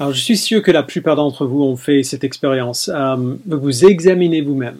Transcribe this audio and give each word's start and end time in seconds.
Alors 0.00 0.12
je 0.12 0.20
suis 0.20 0.36
sûr 0.36 0.62
que 0.62 0.70
la 0.70 0.84
plupart 0.84 1.16
d'entre 1.16 1.44
vous 1.44 1.64
ont 1.64 1.76
fait 1.76 2.04
cette 2.04 2.22
expérience. 2.22 2.88
Euh, 2.94 3.34
vous 3.46 3.84
examinez 3.84 4.42
vous-même. 4.42 4.78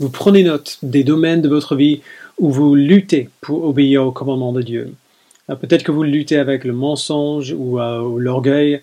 Vous 0.00 0.10
prenez 0.10 0.42
note 0.42 0.78
des 0.82 1.04
domaines 1.04 1.40
de 1.40 1.48
votre 1.48 1.76
vie 1.76 2.00
où 2.38 2.50
vous 2.50 2.74
luttez 2.74 3.30
pour 3.40 3.64
obéir 3.64 4.04
au 4.04 4.10
commandement 4.10 4.52
de 4.52 4.62
Dieu. 4.62 4.92
Euh, 5.50 5.54
peut-être 5.54 5.84
que 5.84 5.92
vous 5.92 6.02
luttez 6.02 6.36
avec 6.36 6.64
le 6.64 6.72
mensonge 6.72 7.54
ou, 7.56 7.78
euh, 7.78 8.18
l'orgueil. 8.18 8.82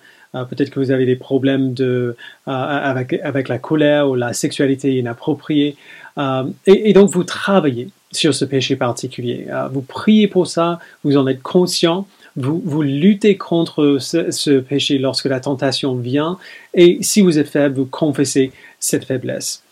Peut-être 0.50 0.72
que 0.72 0.79
vous 0.79 0.90
avez 0.90 1.06
des 1.06 1.15
problèmes 1.15 1.76
de, 1.76 2.15
avec, 2.47 3.13
avec, 3.13 3.50
la 3.50 3.60
colère 3.60 4.10
ou 4.10 4.15
la 4.15 4.34
sexualité 4.34 4.97
inappropriée. 4.97 5.76
Et, 6.18 6.90
et, 6.90 6.94
donc 6.94 7.12
vous 7.12 7.24
travaillez 7.24 7.90
sur 8.12 8.34
ce 8.34 8.44
péché 8.44 8.76
particulier. 8.76 9.46
Vous 9.72 9.84
priez 9.84 10.28
pour 10.28 10.47
ça, 10.47 10.79
vous 11.04 11.18
en 11.18 11.28
êtes 11.28 11.44
conscient 11.44 12.08
vous, 12.36 12.81
luttez 12.81 13.38
contre 13.38 13.97
ce, 13.99 14.60
péché 14.60 14.97
lorsque 14.97 15.26
la 15.26 15.40
tentation 15.40 15.96
vient, 15.96 16.38
et 16.73 16.98
si 17.02 17.21
vous 17.21 17.38
êtes 17.38 17.49
faible, 17.49 17.76
vous 17.76 17.85
confessez 17.85 18.52
cette 18.80 19.05
faiblesse. 19.05 19.63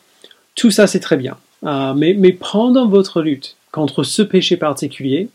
Tout 0.55 0.71
ça, 0.71 0.87
c'est 0.87 0.99
très 0.99 1.17
bien. 1.17 1.37
Euh, 1.65 1.93
mais, 1.93 2.13
mais 2.13 2.33
pendant 2.33 2.87
votre 2.87 3.21
lutte 3.21 3.55
contre 3.71 4.03
ce 4.03 4.21
péché 4.21 4.57
particulier, 4.57 5.29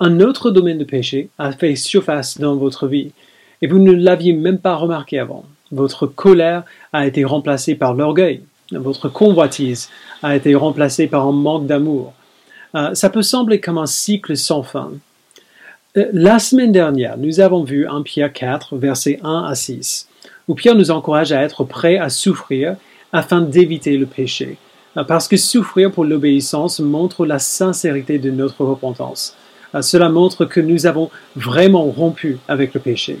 un 0.00 0.20
autre 0.20 0.50
domaine 0.50 0.78
de 0.78 0.84
péché 0.84 1.28
a 1.38 1.52
fait 1.52 1.76
surface 1.76 2.38
dans 2.38 2.56
votre 2.56 2.86
vie, 2.86 3.12
et 3.60 3.66
vous 3.66 3.78
ne 3.78 3.92
l'aviez 3.92 4.32
même 4.32 4.58
pas 4.58 4.74
remarqué 4.74 5.18
avant. 5.18 5.44
Votre 5.70 6.06
colère 6.06 6.64
a 6.92 7.06
été 7.06 7.24
remplacée 7.24 7.74
par 7.74 7.94
l'orgueil. 7.94 8.42
Votre 8.72 9.08
convoitise 9.08 9.90
a 10.22 10.36
été 10.36 10.54
remplacée 10.54 11.06
par 11.06 11.26
un 11.26 11.32
manque 11.32 11.66
d'amour. 11.66 12.14
Euh, 12.74 12.94
ça 12.94 13.10
peut 13.10 13.22
sembler 13.22 13.60
comme 13.60 13.78
un 13.78 13.86
cycle 13.86 14.36
sans 14.36 14.62
fin, 14.62 14.92
la 15.94 16.38
semaine 16.38 16.72
dernière, 16.72 17.18
nous 17.18 17.40
avons 17.40 17.64
vu 17.64 17.86
en 17.86 18.02
Pierre 18.02 18.32
4, 18.32 18.76
versets 18.76 19.20
1 19.22 19.44
à 19.44 19.54
6, 19.54 20.08
où 20.48 20.54
Pierre 20.54 20.74
nous 20.74 20.90
encourage 20.90 21.32
à 21.32 21.42
être 21.42 21.64
prêts 21.64 21.98
à 21.98 22.08
souffrir 22.08 22.76
afin 23.12 23.42
d'éviter 23.42 23.98
le 23.98 24.06
péché, 24.06 24.56
euh, 24.96 25.04
parce 25.04 25.28
que 25.28 25.36
souffrir 25.36 25.92
pour 25.92 26.06
l'obéissance 26.06 26.80
montre 26.80 27.26
la 27.26 27.38
sincérité 27.38 28.18
de 28.18 28.30
notre 28.30 28.64
repentance. 28.64 29.36
Euh, 29.74 29.82
cela 29.82 30.08
montre 30.08 30.46
que 30.46 30.60
nous 30.60 30.86
avons 30.86 31.10
vraiment 31.36 31.84
rompu 31.84 32.38
avec 32.48 32.72
le 32.72 32.80
péché. 32.80 33.18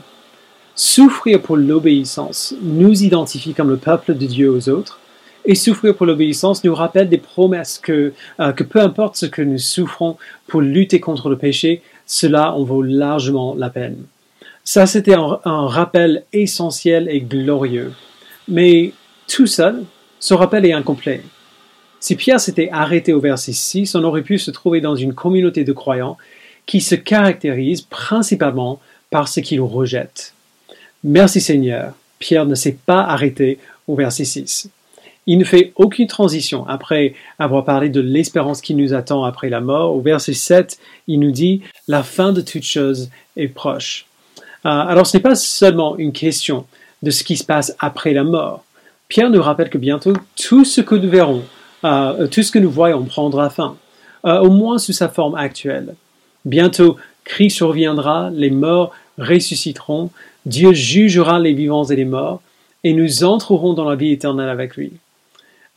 Souffrir 0.74 1.42
pour 1.42 1.58
l'obéissance 1.58 2.54
nous 2.62 3.02
identifie 3.04 3.52
comme 3.52 3.68
le 3.68 3.76
peuple 3.76 4.14
de 4.14 4.24
Dieu 4.24 4.50
aux 4.50 4.70
autres, 4.70 4.98
et 5.44 5.56
souffrir 5.56 5.94
pour 5.94 6.06
l'obéissance 6.06 6.64
nous 6.64 6.74
rappelle 6.74 7.08
des 7.10 7.18
promesses 7.18 7.78
que, 7.78 8.12
que 8.38 8.62
peu 8.62 8.80
importe 8.80 9.16
ce 9.16 9.26
que 9.26 9.42
nous 9.42 9.58
souffrons 9.58 10.16
pour 10.46 10.60
lutter 10.60 11.00
contre 11.00 11.28
le 11.28 11.36
péché, 11.36 11.82
cela 12.12 12.52
en 12.52 12.62
vaut 12.62 12.82
largement 12.82 13.54
la 13.54 13.70
peine. 13.70 14.04
Ça, 14.64 14.84
c'était 14.84 15.14
un, 15.14 15.38
rappel 15.66 16.24
essentiel 16.34 17.08
et 17.08 17.22
glorieux. 17.22 17.94
Mais 18.46 18.92
tout 19.26 19.46
seul, 19.46 19.84
ce 20.20 20.34
rappel 20.34 20.66
est 20.66 20.74
incomplet. 20.74 21.22
Si 22.00 22.14
Pierre 22.16 22.38
s'était 22.38 22.68
arrêté 22.70 23.14
au 23.14 23.20
verset 23.20 23.54
6, 23.54 23.94
on 23.94 24.04
aurait 24.04 24.20
pu 24.20 24.38
se 24.38 24.50
trouver 24.50 24.82
dans 24.82 24.94
une 24.94 25.14
communauté 25.14 25.64
de 25.64 25.72
croyants 25.72 26.18
qui 26.66 26.82
se 26.82 26.96
caractérise 26.96 27.80
principalement 27.80 28.78
par 29.08 29.26
ce 29.26 29.40
qu'ils 29.40 29.62
rejettent. 29.62 30.34
Merci 31.02 31.40
Seigneur, 31.40 31.94
Pierre 32.18 32.44
ne 32.44 32.54
s'est 32.54 32.76
pas 32.84 33.00
arrêté 33.00 33.58
au 33.88 33.94
verset 33.94 34.26
6. 34.26 34.68
Il 35.26 35.38
ne 35.38 35.44
fait 35.44 35.72
aucune 35.76 36.08
transition 36.08 36.66
après 36.66 37.14
avoir 37.38 37.64
parlé 37.64 37.88
de 37.88 38.00
l'espérance 38.00 38.60
qui 38.60 38.74
nous 38.74 38.92
attend 38.92 39.24
après 39.24 39.50
la 39.50 39.60
mort. 39.60 39.94
Au 39.94 40.00
verset 40.00 40.32
7, 40.32 40.78
il 41.06 41.20
nous 41.20 41.30
dit 41.30 41.62
La 41.86 42.02
fin 42.02 42.32
de 42.32 42.40
toute 42.40 42.64
chose 42.64 43.08
est 43.36 43.48
proche. 43.48 44.06
Euh, 44.64 44.68
alors 44.68 45.06
ce 45.06 45.16
n'est 45.16 45.22
pas 45.22 45.36
seulement 45.36 45.96
une 45.96 46.12
question 46.12 46.66
de 47.02 47.10
ce 47.10 47.24
qui 47.24 47.36
se 47.36 47.44
passe 47.44 47.76
après 47.78 48.12
la 48.12 48.24
mort. 48.24 48.64
Pierre 49.08 49.30
nous 49.30 49.42
rappelle 49.42 49.70
que 49.70 49.78
bientôt 49.78 50.14
tout 50.36 50.64
ce 50.64 50.80
que 50.80 50.94
nous 50.94 51.10
verrons, 51.10 51.42
euh, 51.84 52.26
tout 52.26 52.42
ce 52.42 52.50
que 52.50 52.58
nous 52.58 52.70
voyons 52.70 53.04
prendra 53.04 53.50
fin, 53.50 53.76
euh, 54.24 54.40
au 54.40 54.50
moins 54.50 54.78
sous 54.78 54.92
sa 54.92 55.08
forme 55.08 55.34
actuelle. 55.34 55.94
Bientôt, 56.44 56.96
Christ 57.24 57.60
reviendra, 57.60 58.30
les 58.30 58.50
morts 58.50 58.92
ressusciteront, 59.18 60.10
Dieu 60.46 60.72
jugera 60.72 61.38
les 61.38 61.52
vivants 61.52 61.84
et 61.84 61.96
les 61.96 62.04
morts, 62.04 62.40
et 62.84 62.94
nous 62.94 63.22
entrerons 63.22 63.74
dans 63.74 63.88
la 63.88 63.96
vie 63.96 64.12
éternelle 64.12 64.48
avec 64.48 64.76
lui. 64.76 64.92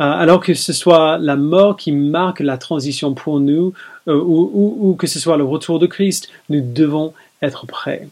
Euh, 0.01 0.03
alors 0.03 0.41
que 0.41 0.53
ce 0.53 0.73
soit 0.73 1.17
la 1.17 1.37
mort 1.37 1.77
qui 1.77 1.93
marque 1.93 2.41
la 2.41 2.57
transition 2.57 3.13
pour 3.13 3.39
nous 3.39 3.73
euh, 4.09 4.21
ou, 4.21 4.95
que 4.99 5.07
ce 5.07 5.19
soit 5.19 5.37
le 5.37 5.45
retour 5.45 5.79
de 5.79 5.87
Christ, 5.87 6.27
nous 6.49 6.61
devons 6.61 7.13
être 7.41 7.65
prêts. 7.65 8.07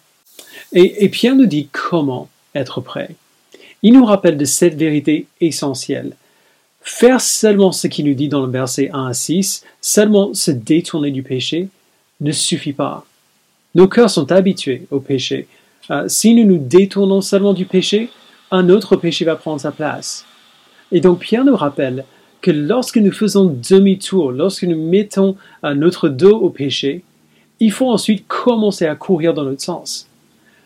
Et, 0.72 1.10
Pierre 1.10 1.36
nous 1.36 1.46
dit 1.46 1.68
comment 1.72 2.30
être 2.56 2.80
prêts. 2.80 3.16
Il 3.82 3.94
nous 3.94 4.06
rappelle 4.06 4.38
de 4.38 4.46
cette 4.46 4.76
vérité 4.76 5.28
essentielle. 5.42 6.16
Faire 6.82 7.22
seulement 7.22 7.72
ce 7.72 7.88
qu'il 7.88 8.06
nous 8.06 8.14
dit 8.14 8.30
dans 8.30 8.46
le 8.46 8.52
verset 8.52 8.90
1 8.92 9.08
à 9.08 9.14
6, 9.14 9.64
seulement 9.82 10.34
se 10.34 10.52
détourner 10.52 11.12
du 11.12 11.22
péché, 11.22 11.68
ne 12.22 12.32
suffit 12.32 12.74
pas. 12.74 13.06
Nos 13.76 13.88
cœurs 13.88 14.10
sont 14.10 14.32
habitués 14.32 14.88
au 14.90 15.00
péché. 15.00 15.48
Euh, 15.92 16.08
si 16.08 16.34
nous 16.34 16.46
nous 16.46 16.58
détournons 16.58 17.22
seulement 17.22 17.54
du 17.54 17.66
péché, 17.66 18.10
un 18.52 18.70
autre 18.70 18.96
péché 18.96 19.26
va 19.26 19.36
prendre 19.36 19.60
sa 19.60 19.72
place. 19.72 20.26
Et 20.94 21.02
donc 21.02 21.20
Pierre 21.20 21.44
nous 21.44 21.56
rappelle 21.56 22.06
que 22.42 22.52
lorsque 22.52 22.98
nous 22.98 23.12
faisons 23.12 23.46
demi-tour, 23.46 24.32
lorsque 24.32 24.64
nous 24.64 24.78
mettons 24.78 25.36
euh, 25.66 25.74
notre 25.74 26.08
dos 26.08 26.38
au 26.38 26.50
péché, 26.50 27.04
il 27.60 27.72
faut 27.72 27.90
ensuite 27.90 28.26
commencer 28.28 28.86
à 28.86 28.96
courir 28.96 29.34
dans 29.34 29.44
notre 29.44 29.62
sens. 29.62 30.08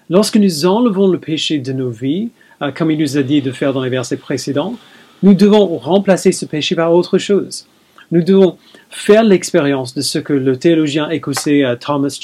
Lorsque 0.09 0.35
nous 0.35 0.65
enlevons 0.65 1.07
le 1.07 1.17
péché 1.17 1.59
de 1.59 1.71
nos 1.71 1.89
vies, 1.89 2.29
euh, 2.61 2.71
comme 2.71 2.91
il 2.91 2.99
nous 2.99 3.17
a 3.17 3.23
dit 3.23 3.41
de 3.41 3.51
faire 3.51 3.71
dans 3.73 3.81
les 3.81 3.89
versets 3.89 4.17
précédents, 4.17 4.75
nous 5.23 5.33
devons 5.33 5.77
remplacer 5.77 6.33
ce 6.33 6.45
péché 6.45 6.75
par 6.75 6.93
autre 6.93 7.17
chose. 7.17 7.65
Nous 8.11 8.23
devons 8.23 8.57
faire 8.89 9.23
l'expérience 9.23 9.93
de 9.93 10.01
ce 10.01 10.19
que 10.19 10.33
le 10.33 10.57
théologien 10.57 11.09
écossais 11.09 11.63
euh, 11.63 11.75
Thomas 11.75 12.17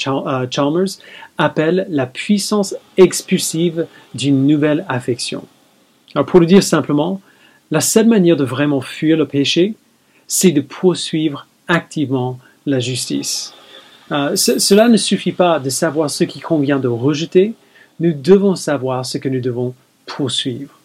Chalmers 0.50 0.98
appelle 1.38 1.86
la 1.88 2.06
puissance 2.06 2.74
expulsive 2.98 3.86
d'une 4.14 4.46
nouvelle 4.46 4.84
affection. 4.88 5.44
Alors 6.14 6.26
pour 6.26 6.40
le 6.40 6.46
dire 6.46 6.62
simplement, 6.62 7.22
la 7.74 7.80
seule 7.80 8.06
manière 8.06 8.36
de 8.36 8.44
vraiment 8.44 8.80
fuir 8.80 9.16
le 9.16 9.26
péché, 9.26 9.74
c'est 10.28 10.52
de 10.52 10.60
poursuivre 10.60 11.48
activement 11.66 12.38
la 12.66 12.78
justice. 12.78 13.52
Euh, 14.12 14.36
cela 14.36 14.86
ne 14.86 14.96
suffit 14.96 15.32
pas 15.32 15.58
de 15.58 15.70
savoir 15.70 16.08
ce 16.08 16.22
qui 16.22 16.38
convient 16.38 16.78
de 16.78 16.86
rejeter, 16.86 17.54
nous 17.98 18.12
devons 18.12 18.54
savoir 18.54 19.04
ce 19.04 19.18
que 19.18 19.28
nous 19.28 19.40
devons 19.40 19.74
poursuivre. 20.06 20.78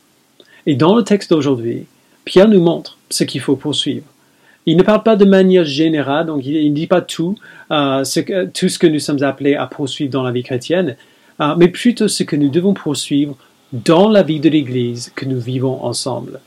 Et 0.65 0.73
dans 0.73 0.95
le 0.95 1.03
texte 1.03 1.29
d'aujourd'hui, 1.29 1.85
Pierre 2.25 2.47
nous 2.47 2.59
montre 2.59 2.97
ce 3.11 3.23
qu'il 3.23 3.41
faut 3.41 3.55
poursuivre. 3.55 4.07
Il 4.65 4.75
ne 4.75 4.81
parle 4.81 5.03
pas 5.03 5.15
de 5.15 5.25
manière 5.25 5.65
générale, 5.65 6.25
donc 6.25 6.43
il 6.43 6.71
ne 6.71 6.75
dit 6.75 6.87
pas 6.87 7.01
tout, 7.01 7.35
euh, 7.69 8.03
ce 8.03 8.19
que, 8.19 8.45
tout 8.45 8.67
ce 8.67 8.79
que 8.79 8.87
nous 8.87 8.99
sommes 8.99 9.21
appelés 9.21 9.53
à 9.53 9.67
poursuivre 9.67 10.11
dans 10.11 10.23
la 10.23 10.31
vie 10.31 10.43
chrétienne, 10.43 10.95
euh, 11.39 11.53
mais 11.55 11.67
plutôt 11.67 12.07
ce 12.07 12.23
que 12.23 12.35
nous 12.35 12.49
devons 12.49 12.73
poursuivre 12.73 13.37
dans 13.73 14.09
la 14.09 14.23
vie 14.23 14.39
de 14.39 14.49
l'Église 14.49 15.11
que 15.15 15.25
nous 15.25 15.39
vivons 15.39 15.83
ensemble. 15.83 16.39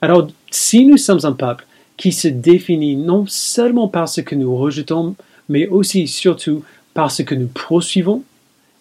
Alors, 0.00 0.28
si 0.50 0.84
nous 0.84 0.96
sommes 0.96 1.24
un 1.24 1.32
peuple 1.32 1.66
qui 1.96 2.12
se 2.12 2.28
définit 2.28 2.96
non 2.96 3.26
seulement 3.26 3.88
par 3.88 4.08
ce 4.08 4.20
que 4.20 4.34
nous 4.34 4.56
rejetons, 4.56 5.14
mais 5.48 5.66
aussi 5.68 6.08
surtout 6.08 6.64
par 6.94 7.10
ce 7.10 7.22
que 7.22 7.34
nous 7.34 7.48
poursuivons, 7.48 8.22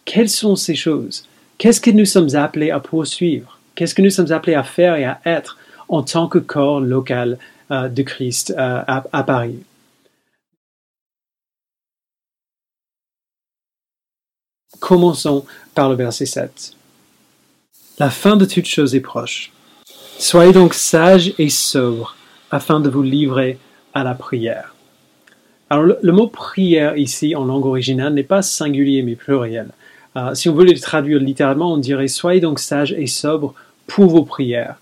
quelles 0.05 0.29
sont 0.29 0.55
ces 0.55 0.75
choses? 0.75 1.27
Qu'est-ce 1.57 1.81
que 1.81 1.91
nous 1.91 2.05
sommes 2.05 2.35
appelés 2.35 2.71
à 2.71 2.79
poursuivre? 2.79 3.59
Qu'est-ce 3.75 3.93
que 3.93 4.01
nous 4.01 4.09
sommes 4.09 4.31
appelés 4.31 4.55
à 4.55 4.63
faire 4.63 4.95
et 4.95 5.05
à 5.05 5.19
être 5.25 5.57
en 5.89 6.03
tant 6.03 6.27
que 6.27 6.39
corps 6.39 6.79
local 6.79 7.37
euh, 7.71 7.89
de 7.89 8.01
Christ 8.03 8.53
euh, 8.57 8.81
à 8.87 9.23
Paris? 9.23 9.59
Commençons 14.79 15.45
par 15.75 15.89
le 15.89 15.95
verset 15.95 16.25
7. 16.25 16.73
La 17.99 18.09
fin 18.09 18.37
de 18.37 18.45
toute 18.45 18.65
chose 18.65 18.95
est 18.95 19.01
proche. 19.01 19.51
Soyez 20.21 20.51
donc 20.51 20.73
sages 20.73 21.33
et 21.39 21.47
sobres 21.47 22.17
afin 22.51 22.81
de 22.81 22.89
vous 22.89 23.01
livrer 23.01 23.57
à 23.93 24.03
la 24.03 24.13
prière. 24.13 24.75
Alors 25.69 25.85
le, 26.01 26.11
mot 26.11 26.27
prière 26.27 26.97
ici 26.97 27.37
en 27.37 27.45
langue 27.45 27.65
originale 27.65 28.13
n'est 28.13 28.23
pas 28.23 28.41
singulier 28.41 29.01
mais 29.01 29.15
pluriel. 29.15 29.69
Euh, 30.17 30.35
si 30.35 30.49
on 30.49 30.53
veut 30.53 30.65
le 30.65 30.77
traduire 30.77 31.19
littéralement, 31.19 31.71
on 31.71 31.77
dirait 31.77 32.09
soyez 32.09 32.41
donc 32.41 32.59
sages 32.59 32.91
et 32.91 33.07
sobres 33.07 33.53
pour 33.87 34.07
vos 34.07 34.23
prières. 34.23 34.75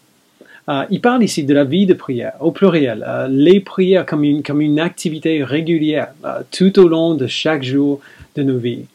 Euh, 0.70 0.86
il 0.90 1.02
parle 1.02 1.24
ici 1.24 1.44
de 1.44 1.54
la 1.54 1.66
vie 1.66 1.86
de 1.86 1.94
prière, 1.94 2.34
au 2.40 2.50
pluriel, 2.50 3.06
euh, 3.08 3.28
les 3.30 3.60
prières 3.60 4.08
comme 4.08 4.24
une, 4.24 4.42
comme 4.42 4.60
une 4.60 4.80
activité 4.80 5.44
régulière 5.44 6.14
tout 6.52 6.80
au 6.80 6.88
long 6.88 7.14
de 7.14 7.28
chaque 7.28 7.62
jour 7.62 8.02
de 8.36 8.42
nos 8.42 8.58
vies. 8.58 8.86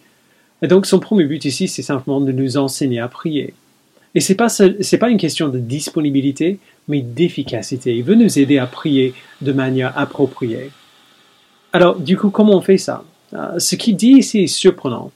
Et 0.61 0.67
donc 0.67 0.87
son 0.87 0.99
premier 0.99 1.25
but 1.25 1.45
ici, 1.45 1.69
c'est 1.69 1.83
simplement 1.83 2.21
de 2.21 2.33
nous 2.33 2.57
enseigner 2.57 2.99
à 2.99 3.07
prier. 3.07 3.55
Et 4.15 4.21
ce 4.21 4.33
n'est 4.33 4.37
pas, 4.37 4.49
pas 5.01 5.11
une 5.11 5.19
question 5.19 5.49
de 5.49 5.59
disponibilité, 5.59 6.59
mais 6.89 7.01
d'efficacité. 7.01 7.97
Il 7.97 8.05
veut 8.05 8.15
nous 8.15 8.39
aider 8.39 8.59
à 8.59 8.67
prier 8.67 9.15
de 9.41 9.53
manière 9.53 9.97
appropriée. 9.97 10.71
Alors, 11.73 11.99
du 11.99 12.19
coup, 12.19 12.31
comment 12.31 12.57
on 12.57 12.61
fait 12.61 12.79
ça? 12.79 13.05
Euh, 13.33 13.59
Ce 13.59 13.77
qu'il 13.77 13.97
dit 13.97 14.13
ici 14.13 14.41
est 14.41 14.47
surprenant. 14.47 15.11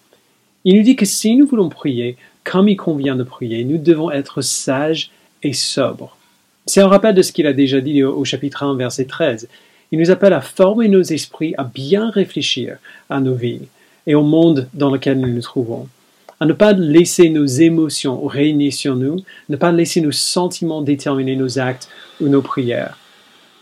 Il 0.64 0.76
nous 0.76 0.82
dit 0.82 0.96
que 0.96 1.04
si 1.04 1.36
nous 1.36 1.46
voulons 1.46 1.68
prier, 1.68 2.16
comme 2.44 2.68
il 2.68 2.76
convient 2.76 3.16
de 3.16 3.24
prier, 3.24 3.64
nous 3.64 3.78
devons 3.78 4.10
être 4.10 4.40
sages 4.40 5.10
et 5.42 5.52
sobres. 5.52 6.16
C'est 6.64 6.80
un 6.80 6.88
rappel 6.88 7.14
de 7.14 7.22
ce 7.22 7.32
qu'il 7.32 7.46
a 7.46 7.52
déjà 7.52 7.80
dit 7.80 8.02
au, 8.02 8.24
chapitre 8.24 8.62
1, 8.64 8.76
verset 8.76 9.04
13. 9.04 9.48
Il 9.92 9.98
nous 9.98 10.10
appelle 10.10 10.32
à 10.32 10.40
former 10.40 10.88
nos 10.88 11.02
esprits, 11.02 11.54
à 11.58 11.64
bien 11.64 12.10
réfléchir 12.10 12.78
à 13.08 13.20
nos 13.20 13.34
vies 13.34 13.68
et 14.06 14.14
au 14.14 14.22
monde 14.22 14.68
dans 14.74 14.90
lequel 14.90 15.20
nous 15.20 15.32
nous 15.32 15.42
trouvons. 15.42 15.88
À 16.38 16.44
ne 16.44 16.52
pas 16.52 16.72
laisser 16.72 17.30
nos 17.30 17.46
émotions 17.46 18.26
régner 18.26 18.70
sur 18.70 18.94
nous, 18.94 19.16
ne 19.48 19.56
pas 19.56 19.72
laisser 19.72 20.00
nos 20.02 20.12
sentiments 20.12 20.82
déterminer 20.82 21.34
nos 21.34 21.58
actes 21.58 21.88
ou 22.20 22.28
nos 22.28 22.42
prières. 22.42 22.98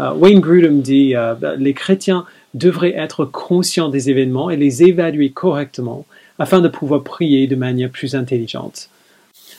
Euh, 0.01 0.13
Wayne 0.13 0.41
Grudem 0.41 0.83
dit 0.83 1.15
euh, 1.15 1.35
les 1.57 1.73
chrétiens 1.73 2.27
devraient 2.53 2.95
être 2.97 3.25
conscients 3.25 3.89
des 3.89 4.11
événements 4.11 4.51
et 4.51 4.57
les 4.57 4.83
évaluer 4.83 5.31
correctement 5.31 6.05
afin 6.39 6.61
de 6.61 6.69
pouvoir 6.69 7.05
prier 7.05 7.47
de 7.47 7.55
manière 7.55 7.91
plus 7.91 8.17
intelligente. 8.17 8.89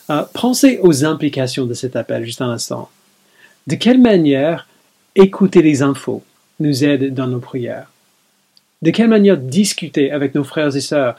Euh, 0.10 0.24
pensez 0.34 0.80
aux 0.82 1.06
implications 1.06 1.66
de 1.66 1.74
cet 1.74 1.96
appel 1.96 2.26
juste 2.26 2.42
un 2.42 2.50
instant. 2.50 2.90
De 3.68 3.76
quelle 3.76 4.02
manière 4.02 4.68
écouter 5.16 5.62
les 5.62 5.82
infos 5.82 6.22
nous 6.60 6.84
aide 6.84 7.14
dans 7.14 7.28
nos 7.28 7.40
prières? 7.40 7.90
De 8.82 8.92
quelle 8.92 9.08
manière 9.08 9.38
discuter 9.38 10.12
avec 10.12 10.36
nos 10.36 10.44
frères 10.44 10.76
et 10.76 10.82
sœurs 10.82 11.16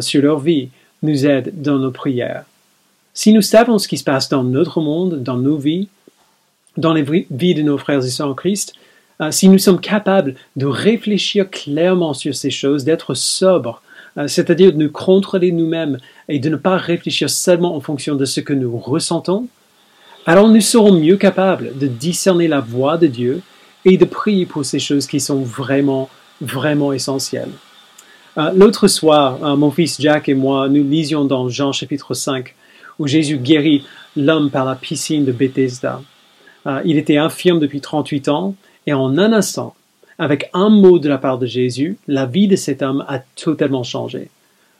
sur 0.00 0.22
leur 0.22 0.38
vie? 0.38 0.68
Nous 1.02 1.26
aide 1.26 1.52
dans 1.62 1.78
nos 1.78 1.90
prières 1.90 2.44
Si 3.14 3.32
nous 3.32 3.42
savons 3.42 3.78
ce 3.78 3.88
qui 3.88 3.98
se 3.98 4.04
passe 4.04 4.28
dans 4.28 4.44
notre 4.44 4.80
monde, 4.80 5.22
dans 5.22 5.36
nos 5.36 5.56
vies, 5.56 5.88
dans 6.76 6.92
les 6.92 7.02
vies 7.30 7.54
de 7.54 7.62
nos 7.62 7.78
frères 7.78 8.04
et 8.04 8.10
sœurs 8.10 8.28
en 8.28 8.34
Christ, 8.34 8.74
euh, 9.20 9.30
si 9.30 9.48
nous 9.48 9.58
sommes 9.58 9.80
capables 9.80 10.34
de 10.56 10.66
réfléchir 10.66 11.50
clairement 11.50 12.14
sur 12.14 12.34
ces 12.34 12.50
choses, 12.50 12.84
d'être 12.84 13.14
sobres, 13.14 13.82
euh, 14.16 14.28
c'est-à-dire 14.28 14.72
de 14.72 14.78
nous 14.78 14.90
contrôler 14.90 15.52
nous-mêmes 15.52 15.98
et 16.28 16.38
de 16.38 16.48
ne 16.48 16.56
pas 16.56 16.76
réfléchir 16.76 17.28
seulement 17.28 17.76
en 17.76 17.80
fonction 17.80 18.16
de 18.16 18.24
ce 18.24 18.40
que 18.40 18.52
nous 18.52 18.76
ressentons, 18.78 19.46
alors 20.26 20.48
nous 20.48 20.60
serons 20.60 20.92
mieux 20.92 21.16
capables 21.16 21.76
de 21.78 21.86
discerner 21.86 22.48
la 22.48 22.60
voix 22.60 22.98
de 22.98 23.06
Dieu 23.06 23.42
et 23.84 23.96
de 23.96 24.04
prier 24.04 24.46
pour 24.46 24.64
ces 24.64 24.78
choses 24.78 25.06
qui 25.06 25.20
sont 25.20 25.40
vraiment, 25.40 26.10
vraiment 26.40 26.92
essentielles. 26.92 27.50
Euh, 28.38 28.52
l'autre 28.54 28.88
soir, 28.88 29.56
mon 29.56 29.70
fils 29.70 30.00
Jack 30.00 30.28
et 30.28 30.34
moi, 30.34 30.68
nous 30.68 30.84
lisions 30.84 31.24
dans 31.24 31.48
Jean 31.48 31.72
chapitre 31.72 32.14
5, 32.14 32.54
où 32.98 33.06
Jésus 33.06 33.38
guérit 33.38 33.84
l'homme 34.16 34.50
par 34.50 34.64
la 34.64 34.74
piscine 34.74 35.24
de 35.24 35.32
Bethesda. 35.32 36.02
il 36.84 36.98
était 36.98 37.16
infirme 37.16 37.58
depuis 37.58 37.80
38 37.80 38.28
ans 38.28 38.54
et 38.86 38.92
en 38.92 39.18
un 39.18 39.32
instant, 39.32 39.74
avec 40.20 40.50
un 40.52 40.68
mot 40.68 40.98
de 40.98 41.08
la 41.08 41.16
part 41.16 41.38
de 41.38 41.46
Jésus, 41.46 41.96
la 42.06 42.26
vie 42.26 42.46
de 42.46 42.54
cet 42.54 42.82
homme 42.82 43.04
a 43.08 43.20
totalement 43.36 43.82
changé. 43.82 44.28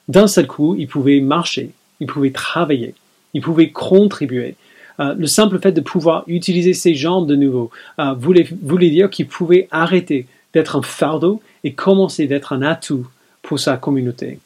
D'un 0.06 0.26
seul 0.26 0.46
coup, 0.46 0.76
il 0.78 0.86
pouvait 0.86 1.20
marcher, 1.20 1.70
il 1.98 2.06
pouvait 2.06 2.30
travailler, 2.30 2.94
il 3.32 3.40
pouvait 3.40 3.70
contribuer. 3.70 4.56
Euh, 5.00 5.14
le 5.14 5.26
simple 5.26 5.58
fait 5.58 5.72
de 5.72 5.80
pouvoir 5.80 6.24
utiliser 6.26 6.74
ses 6.74 6.94
jambes 6.94 7.26
de 7.26 7.36
nouveau 7.36 7.70
euh, 7.98 8.12
voulait 8.14 8.90
dire 8.90 9.08
qu'il 9.08 9.28
pouvait 9.28 9.66
arrêter 9.70 10.26
d'être 10.52 10.76
un 10.76 10.82
fardeau 10.82 11.40
et 11.64 11.72
commencer 11.72 12.26
d'être 12.26 12.52
un 12.52 12.60
atout 12.60 13.06
pour 13.50 13.58
sa 13.58 13.76
communauté. 13.76 14.38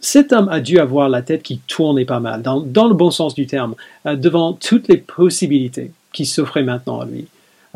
cet 0.00 0.32
homme 0.32 0.48
a 0.48 0.60
dû 0.60 0.78
avoir 0.78 1.10
la 1.10 1.20
tête 1.20 1.42
qui 1.42 1.58
tournait 1.58 2.06
pas 2.06 2.20
mal, 2.20 2.40
dans, 2.40 2.88
le 2.88 2.94
bon 2.94 3.10
sens 3.10 3.34
du 3.34 3.46
terme, 3.46 3.74
euh, 4.06 4.16
devant 4.16 4.54
toutes 4.54 4.88
les 4.88 4.96
possibilités 4.96 5.90
qui 6.14 6.24
s'offraient 6.24 6.62
maintenant 6.62 7.00
à 7.00 7.04
lui. 7.04 7.26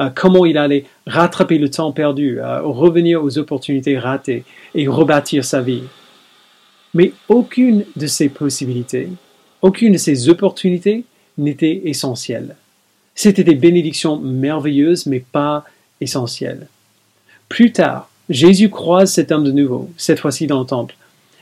Euh, 0.01 0.09
comment 0.15 0.47
il 0.47 0.57
allait 0.57 0.87
rattraper 1.07 1.59
le 1.59 1.69
temps 1.69 1.93
perdu, 1.93 2.41
euh, 2.41 2.63
revenir 2.63 3.23
aux 3.23 3.37
opportunités 3.37 3.99
ratées 3.99 4.45
et 4.75 4.89
rebâtir 4.89 5.45
sa 5.45 5.61
vie. 5.61 5.83
Mais 6.95 7.13
aucune 7.29 7.85
de 7.95 8.07
ces 8.07 8.31
possibilités, 8.31 9.11
aucune 9.61 9.93
de 9.93 9.99
ces 9.99 10.31
opportunités 10.31 11.05
n'était 11.37 11.83
essentielle. 11.85 12.57
C'était 13.15 13.45
des 13.45 13.55
bénédictions 13.55 14.17
merveilleuses, 14.17 15.05
mais 15.05 15.21
pas 15.21 15.67
essentielles. 16.01 16.69
Plus 17.51 17.71
tard, 17.73 18.09
Jésus 18.33 18.71
croise 18.71 19.13
cet 19.13 19.31
homme 19.31 19.45
de 19.45 19.53
nouveau, 19.53 19.91
cette 19.99 20.19
fois-ci 20.19 20.47
dans 20.47 20.61
le 20.61 20.67
temple, 20.67 20.97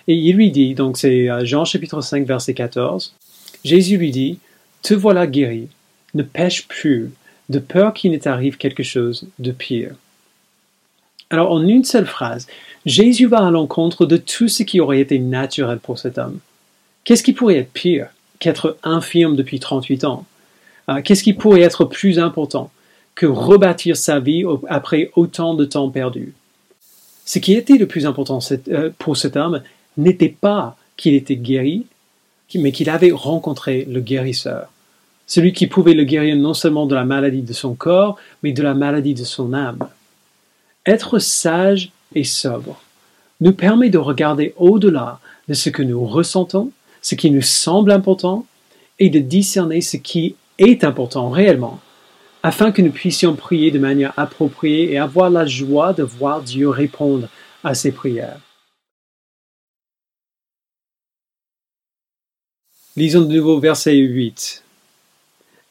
et 0.09 0.15
il 0.15 0.35
lui 0.35 0.51
dit, 0.51 0.75
donc 0.75 0.97
c'est 0.97 1.31
euh, 1.31 1.45
Jean 1.45 1.65
chapitre 1.65 2.01
5 2.01 2.27
verset 2.27 2.53
14, 2.53 3.15
Jésus 3.65 3.97
lui 3.97 4.11
dit, 4.11 4.41
Te 4.83 4.93
voilà 4.93 5.29
guéri, 5.29 5.69
ne 6.15 6.25
pêche 6.25 6.67
plus, 6.67 7.13
de 7.49 7.61
peur 7.61 7.95
qu'il 7.95 8.11
ne 8.11 8.19
t'arrive 8.19 8.57
quelque 8.57 8.83
chose 8.83 9.29
de 9.39 9.53
pire. 9.53 9.95
Alors 11.31 11.53
en 11.53 11.65
une 11.65 11.85
seule 11.85 12.07
phrase, 12.07 12.49
Jésus 12.85 13.27
va 13.27 13.47
à 13.47 13.53
l'encontre 13.53 14.05
de 14.05 14.17
tout 14.17 14.49
ce 14.49 14.65
qui 14.65 14.81
aurait 14.81 15.01
été 15.01 15.21
naturel 15.21 15.79
pour 15.79 15.97
cet 15.97 16.19
homme. 16.19 16.41
Qu'est-ce 17.05 17.23
qui 17.23 17.33
pourrait 17.33 17.59
être 17.59 17.73
pire 17.73 18.09
qu'être 18.41 18.79
infirme 18.83 19.37
depuis 19.37 19.61
38 19.61 20.03
ans? 20.03 20.27
Euh, 20.89 21.03
Qu'est-ce 21.03 21.23
qui 21.23 21.35
pourrait 21.35 21.61
être 21.61 21.85
plus 21.85 22.19
important 22.19 22.73
que 23.15 23.27
rebâtir 23.27 23.97
sa 23.97 24.19
vie 24.19 24.43
après 24.69 25.13
autant 25.15 25.55
de 25.55 25.65
temps 25.65 25.89
perdu? 25.89 26.35
Ce 27.31 27.39
qui 27.39 27.55
était 27.55 27.79
le 27.79 27.87
plus 27.87 28.07
important 28.07 28.41
euh, 28.69 28.91
pour 28.99 29.17
cet 29.17 29.37
homme 29.37 29.63
n'était 29.97 30.35
pas 30.47 30.77
qu'il 30.97 31.15
était 31.15 31.37
guéri, 31.37 31.87
mais 32.57 32.73
qu'il 32.73 32.91
avait 32.91 33.13
rencontré 33.13 33.87
le 33.89 34.01
guérisseur 34.01 34.69
celui 35.31 35.53
qui 35.53 35.69
pouvait 35.69 35.95
le 35.95 36.03
guérir 36.03 36.35
non 36.35 36.55
seulement 36.55 36.87
de 36.87 36.97
la 36.97 37.05
maladie 37.05 37.43
de 37.43 37.53
son 37.53 37.75
corps, 37.75 38.17
mais 38.43 38.51
de 38.51 38.65
la 38.65 38.75
maladie 38.75 39.15
de 39.15 39.23
son 39.23 39.53
âme. 39.53 39.87
Être 40.85 41.21
sage 41.21 41.93
et 42.17 42.25
sobre 42.25 42.83
nous 43.41 43.53
permet 43.53 43.91
de 43.91 43.99
regarder 43.99 44.55
au-delà 44.57 45.21
de 45.47 45.55
ce 45.55 45.71
que 45.71 45.85
nous 45.85 46.05
ressentons, 46.05 46.73
ce 47.01 47.15
qui 47.15 47.31
nous 47.31 47.43
semble 47.43 47.93
important, 47.93 48.45
et 48.99 49.09
de 49.09 49.21
discerner 49.21 49.83
ce 49.83 49.99
qui 49.99 50.35
est 50.59 50.83
important 50.83 51.31
réellement, 51.31 51.79
afin 52.43 52.73
que 52.73 52.83
nous 52.83 52.93
puissions 52.93 53.37
prier 53.37 53.71
de 53.71 53.79
manière 53.79 54.13
appropriée 54.17 54.93
et 54.93 54.99
avoir 54.99 55.31
la 55.31 55.47
joie 55.47 55.93
de 55.93 56.03
voir 56.03 56.43
Dieu 56.43 56.69
répondre 56.69 57.29
à 57.65 57.75
ces 57.75 57.93
prières. 57.93 58.41
Lisons 62.97 63.23
de 63.23 63.35
nouveau 63.35 63.61
verset 63.61 63.97
8 63.97 64.65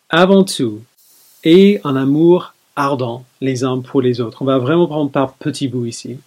avant 0.09 0.43
tout, 0.43 0.81
et 1.43 1.79
un 1.83 1.95
amour 1.95 2.55
ardent 2.75 3.23
les 3.41 3.63
uns 3.63 3.79
pour 3.79 4.01
les 4.01 4.21
autres. 4.21 4.41
On 4.41 4.45
va 4.45 4.57
vraiment 4.57 4.87
prendre 4.87 5.11
par 5.11 5.33
petits 5.33 5.67
bouts 5.67 5.85
ici. 5.85 6.17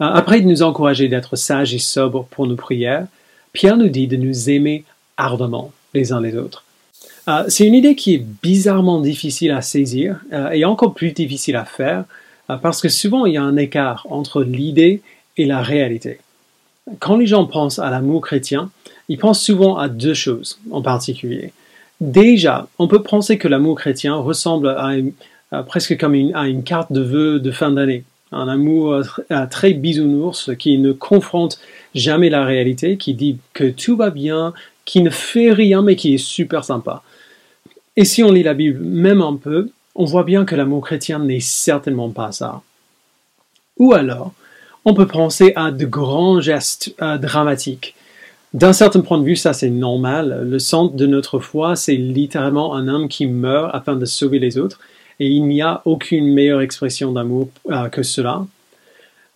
Euh, 0.00 0.06
après 0.06 0.40
de 0.40 0.46
nous 0.46 0.62
encourager 0.62 1.08
d'être 1.08 1.36
sages 1.36 1.74
et 1.74 1.78
sobres 1.78 2.26
pour 2.30 2.46
nos 2.46 2.56
prières, 2.56 3.06
Pierre 3.52 3.76
nous 3.76 3.88
dit 3.88 4.06
de 4.06 4.16
nous 4.16 4.48
aimer 4.48 4.84
ardemment 5.18 5.72
les 5.92 6.12
uns 6.12 6.20
les 6.20 6.36
autres. 6.36 6.64
Euh, 7.28 7.44
c'est 7.48 7.66
une 7.66 7.74
idée 7.74 7.94
qui 7.94 8.14
est 8.14 8.24
bizarrement 8.42 9.00
difficile 9.00 9.52
à 9.52 9.62
saisir 9.62 10.20
euh, 10.32 10.50
et 10.50 10.64
encore 10.64 10.94
plus 10.94 11.12
difficile 11.12 11.56
à 11.56 11.64
faire 11.64 12.04
parce 12.60 12.82
que 12.82 12.88
souvent 12.88 13.24
il 13.24 13.34
y 13.34 13.36
a 13.36 13.42
un 13.42 13.56
écart 13.56 14.06
entre 14.10 14.42
l'idée 14.42 15.00
et 15.36 15.46
la 15.46 15.62
réalité. 15.62 16.18
Quand 16.98 17.16
les 17.16 17.26
gens 17.26 17.46
pensent 17.46 17.78
à 17.78 17.88
l'amour 17.88 18.20
chrétien, 18.20 18.70
ils 19.08 19.16
pensent 19.16 19.42
souvent 19.42 19.78
à 19.78 19.88
deux 19.88 20.12
choses 20.12 20.58
en 20.70 20.82
particulier. 20.82 21.52
Déjà, 22.00 22.66
on 22.78 22.88
peut 22.88 23.02
penser 23.02 23.38
que 23.38 23.48
l'amour 23.48 23.78
chrétien 23.78 24.16
ressemble 24.16 24.76
presque 25.66 25.98
comme 25.98 26.14
à 26.34 26.48
une 26.48 26.64
carte 26.64 26.92
de 26.92 27.00
vœux 27.00 27.38
de 27.38 27.50
fin 27.50 27.70
d'année. 27.70 28.04
Un 28.32 28.48
amour 28.48 28.94
euh, 28.94 29.46
très 29.50 29.74
bisounours 29.74 30.50
qui 30.58 30.78
ne 30.78 30.92
confronte 30.92 31.60
jamais 31.94 32.30
la 32.30 32.44
réalité, 32.44 32.96
qui 32.96 33.12
dit 33.12 33.38
que 33.52 33.68
tout 33.70 33.96
va 33.96 34.10
bien, 34.10 34.54
qui 34.86 35.02
ne 35.02 35.10
fait 35.10 35.52
rien 35.52 35.82
mais 35.82 35.96
qui 35.96 36.14
est 36.14 36.18
super 36.18 36.64
sympa. 36.64 37.02
Et 37.96 38.04
si 38.04 38.22
on 38.22 38.32
lit 38.32 38.42
la 38.42 38.54
Bible 38.54 38.80
même 38.80 39.20
un 39.20 39.36
peu, 39.36 39.70
on 39.94 40.04
voit 40.04 40.24
bien 40.24 40.44
que 40.44 40.54
l'amour 40.54 40.84
chrétien 40.84 41.18
n'est 41.18 41.40
certainement 41.40 42.10
pas 42.10 42.32
ça. 42.32 42.62
Ou 43.78 43.92
alors, 43.92 44.32
on 44.84 44.94
peut 44.94 45.06
penser 45.06 45.52
à 45.56 45.70
de 45.70 45.84
grands 45.84 46.40
gestes 46.40 46.94
euh, 47.02 47.18
dramatiques 47.18 47.94
d'un 48.54 48.74
certain 48.74 49.00
point 49.00 49.18
de 49.18 49.24
vue, 49.24 49.36
ça 49.36 49.52
c'est 49.52 49.70
normal. 49.70 50.46
Le 50.48 50.58
centre 50.58 50.94
de 50.94 51.06
notre 51.06 51.38
foi, 51.38 51.74
c'est 51.74 51.96
littéralement 51.96 52.74
un 52.74 52.86
homme 52.86 53.08
qui 53.08 53.26
meurt 53.26 53.74
afin 53.74 53.96
de 53.96 54.04
sauver 54.04 54.38
les 54.38 54.58
autres. 54.58 54.78
Et 55.20 55.28
il 55.28 55.46
n'y 55.46 55.62
a 55.62 55.82
aucune 55.84 56.26
meilleure 56.32 56.60
expression 56.60 57.12
d'amour 57.12 57.48
euh, 57.70 57.88
que 57.88 58.02
cela. 58.02 58.44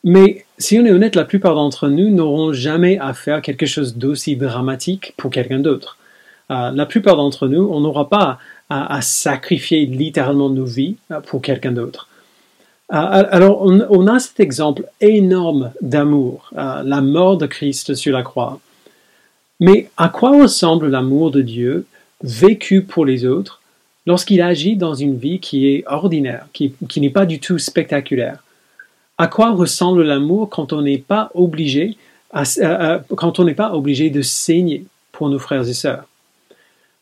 Mais 0.04 0.44
si 0.58 0.78
on 0.78 0.84
est 0.84 0.92
honnête, 0.92 1.16
la 1.16 1.24
plupart 1.24 1.54
d'entre 1.54 1.88
nous 1.88 2.10
n'auront 2.10 2.52
jamais 2.52 2.98
à 2.98 3.14
faire 3.14 3.42
quelque 3.42 3.66
chose 3.66 3.96
d'aussi 3.96 4.36
dramatique 4.36 5.14
pour 5.16 5.30
quelqu'un 5.30 5.58
d'autre. 5.58 5.98
Euh, 6.50 6.70
la 6.70 6.86
plupart 6.86 7.16
d'entre 7.16 7.48
nous, 7.48 7.68
on 7.70 7.80
n'aura 7.80 8.08
pas 8.08 8.38
à, 8.68 9.00
sacrifier 9.00 9.86
littéralement 9.86 10.50
nos 10.50 10.64
vies 10.64 10.96
euh, 11.10 11.20
pour 11.20 11.42
quelqu'un 11.42 11.72
d'autre. 11.72 12.08
alors, 12.88 13.62
on, 13.62 13.80
on, 13.90 14.06
a 14.06 14.18
cet 14.18 14.38
exemple 14.40 14.84
énorme 15.00 15.72
d'amour, 15.80 16.50
la 16.54 17.00
mort 17.00 17.36
de 17.36 17.46
Christ 17.46 17.94
sur 17.94 18.12
la 18.12 18.22
croix. 18.22 18.60
Mais 19.60 19.88
à 19.96 20.08
quoi 20.08 20.40
ressemble 20.40 20.88
l'amour 20.88 21.30
de 21.30 21.42
Dieu 21.42 21.86
vécu 22.22 22.82
pour 22.82 23.04
les 23.06 23.24
autres 23.24 23.60
lorsqu'il 24.06 24.40
agit 24.42 24.76
dans 24.76 24.94
une 24.94 25.16
vie 25.16 25.40
qui 25.40 25.68
est 25.68 25.84
ordinaire, 25.86 26.46
qui, 26.52 26.74
n'est 26.96 27.10
pas 27.10 27.26
du 27.26 27.40
tout 27.40 27.58
spectaculaire? 27.58 28.42
À 29.18 29.28
quoi 29.28 29.50
ressemble 29.52 30.02
l'amour 30.02 30.50
quand 30.50 30.72
on 30.72 30.82
n'est 30.82 30.98
pas 30.98 31.30
obligé 31.34 31.96
quand 33.16 33.38
on 33.38 33.44
n'est 33.44 33.54
pas 33.54 33.72
obligé 33.72 34.10
de 34.10 34.20
saigner 34.20 34.84
pour 35.12 35.30
nos 35.30 35.38
frères 35.38 35.66
et 35.66 35.72
sœurs? 35.72 36.04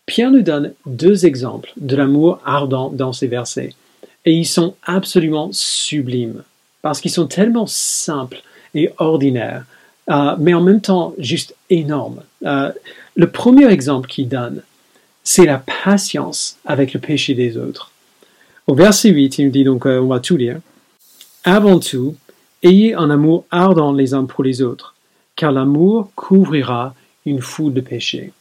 Pierre 0.07 0.31
nous 0.31 0.43
donne 0.43 0.75
deux 0.85 1.25
exemples 1.25 1.73
de 1.77 1.97
l'amour 1.97 2.41
ardent 2.45 2.91
dans 2.91 3.13
ces 3.13 3.27
versets, 3.27 3.75
et 4.25 4.33
ils 4.33 4.47
sont 4.47 4.75
absolument 4.85 5.49
sublimes, 5.53 6.43
parce 6.83 7.01
qu'ils 7.01 7.11
sont 7.11 7.27
tellement 7.27 7.67
simples 7.67 8.43
et 8.75 8.91
ordinaires, 8.99 9.65
euh, 10.11 10.37
mais 10.39 10.53
en 10.53 10.61
même 10.61 10.83
temps 10.83 11.15
juste 11.19 11.57
énormes. 11.71 12.23
Euh, 12.45 12.71
le 13.17 13.31
premier 13.31 13.71
exemple 13.71 14.09
qu'il 14.09 14.29
donne, 14.29 14.63
c'est 15.23 15.47
la 15.47 15.59
patience 15.85 16.59
avec 16.67 16.93
le 16.93 17.01
péché 17.01 17.35
des 17.35 17.57
autres. 17.57 17.91
Au 18.67 18.75
verset 18.75 19.09
8, 19.09 19.39
il 19.39 19.47
nous 19.47 19.51
dit 19.51 19.65
donc, 19.65 19.87
euh, 19.87 20.01
on 20.01 20.09
va 20.09 20.21
tout 20.21 20.37
lire. 20.37 20.61
Avant 21.45 21.79
tout, 21.79 22.17
ayez 22.63 22.95
un 22.95 23.09
amour 23.09 23.47
ardent 23.51 23.93
les 23.93 24.13
uns 24.13 24.25
pour 24.25 24.45
les 24.45 24.61
autres, 24.61 24.95
car 25.37 25.53
l'amour 25.53 26.11
couvrira 26.15 26.95
une 27.25 27.41
foule 27.41 27.73
de 27.73 27.81
péchés. 27.81 28.33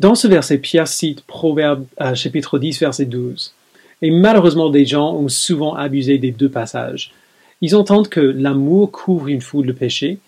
Dans 0.00 0.14
ce 0.14 0.26
verset, 0.26 0.58
Pierre 0.58 0.88
cite 0.88 1.22
Proverbe 1.22 1.84
euh, 2.00 2.14
chapitre 2.14 2.58
10, 2.58 2.80
verset 2.80 3.04
12. 3.04 3.54
Et 4.02 4.10
malheureusement, 4.10 4.68
des 4.68 4.86
gens 4.86 5.14
ont 5.14 5.28
souvent 5.28 5.74
abusé 5.74 6.18
des 6.18 6.32
deux 6.32 6.48
passages. 6.48 7.12
Ils 7.60 7.76
entendent 7.76 8.08
que 8.08 8.20
l'amour 8.20 8.90
couvre 8.90 9.28
une 9.28 9.40
foule 9.40 9.66
de 9.66 9.72
péchés, 9.72 10.18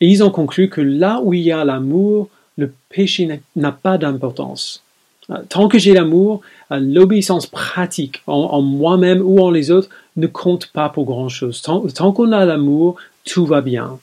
et 0.00 0.08
ils 0.08 0.24
ont 0.24 0.30
conclu 0.30 0.68
que 0.68 0.80
là 0.80 1.20
où 1.22 1.32
il 1.32 1.42
y 1.42 1.52
a 1.52 1.64
l'amour, 1.64 2.28
le 2.56 2.72
péché 2.88 3.40
n'a 3.54 3.72
pas 3.72 3.96
d'importance. 3.96 4.82
Euh, 5.30 5.36
tant 5.48 5.68
que 5.68 5.78
j'ai 5.78 5.94
l'amour, 5.94 6.40
euh, 6.72 6.80
l'obéissance 6.80 7.46
pratique 7.46 8.22
en, 8.26 8.60
moi-même 8.60 9.22
ou 9.22 9.40
en 9.40 9.50
les 9.50 9.70
autres 9.70 9.88
ne 10.16 10.26
compte 10.26 10.66
pas 10.66 10.88
pour 10.88 11.04
grand-chose. 11.04 11.62
Tant, 11.62 11.86
tant 11.86 12.12
qu'on 12.12 12.32
a 12.32 12.44
l'amour, 12.44 12.96
tout 13.24 13.46
va 13.46 13.60
bien. 13.60 13.98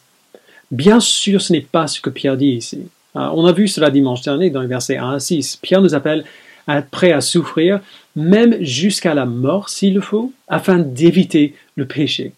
Bien 0.71 1.01
sûr, 1.01 1.41
ce 1.41 1.51
n'est 1.51 1.61
pas 1.61 1.87
ce 1.87 1.99
que 1.99 2.09
Pierre 2.09 2.37
dit 2.37 2.51
ici. 2.51 2.87
Euh, 3.15 3.29
on 3.33 3.45
a 3.45 3.51
vu 3.51 3.67
cela 3.67 3.89
dimanche 3.89 4.21
dernier 4.21 4.49
dans 4.49 4.61
les 4.61 4.67
versets 4.67 4.97
1 4.97 5.13
à 5.13 5.19
6. 5.19 5.57
Pierre 5.57 5.81
nous 5.81 5.95
appelle 5.95 6.25
à 6.67 6.79
être 6.79 6.89
prêt 6.89 7.11
à 7.11 7.21
souffrir, 7.21 7.79
même 8.15 8.57
jusqu'à 8.61 9.13
la 9.13 9.25
mort 9.25 9.69
s'il 9.69 9.95
le 9.95 10.01
faut, 10.01 10.31
afin 10.47 10.77
d'éviter 10.79 11.55
le 11.75 11.85
péché. 11.85 12.33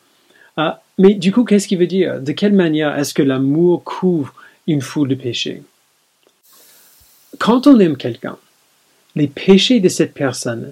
mais 0.97 1.15
du 1.15 1.31
coup, 1.31 1.43
qu'est-ce 1.43 1.67
qu'il 1.67 1.79
veut 1.79 1.87
dire? 1.87 2.21
De 2.21 2.31
quelle 2.31 2.53
manière 2.53 2.97
est-ce 2.97 3.13
que 3.13 3.23
l'amour 3.23 3.83
couvre 3.83 4.33
une 4.67 4.81
foule 4.81 5.09
de 5.09 5.15
péchés? 5.15 5.63
Quand 7.39 7.67
on 7.67 7.79
aime 7.79 7.97
quelqu'un, 7.97 8.37
les 9.15 9.27
péchés 9.27 9.79
de 9.79 9.89
cette 9.89 10.13
personne 10.13 10.71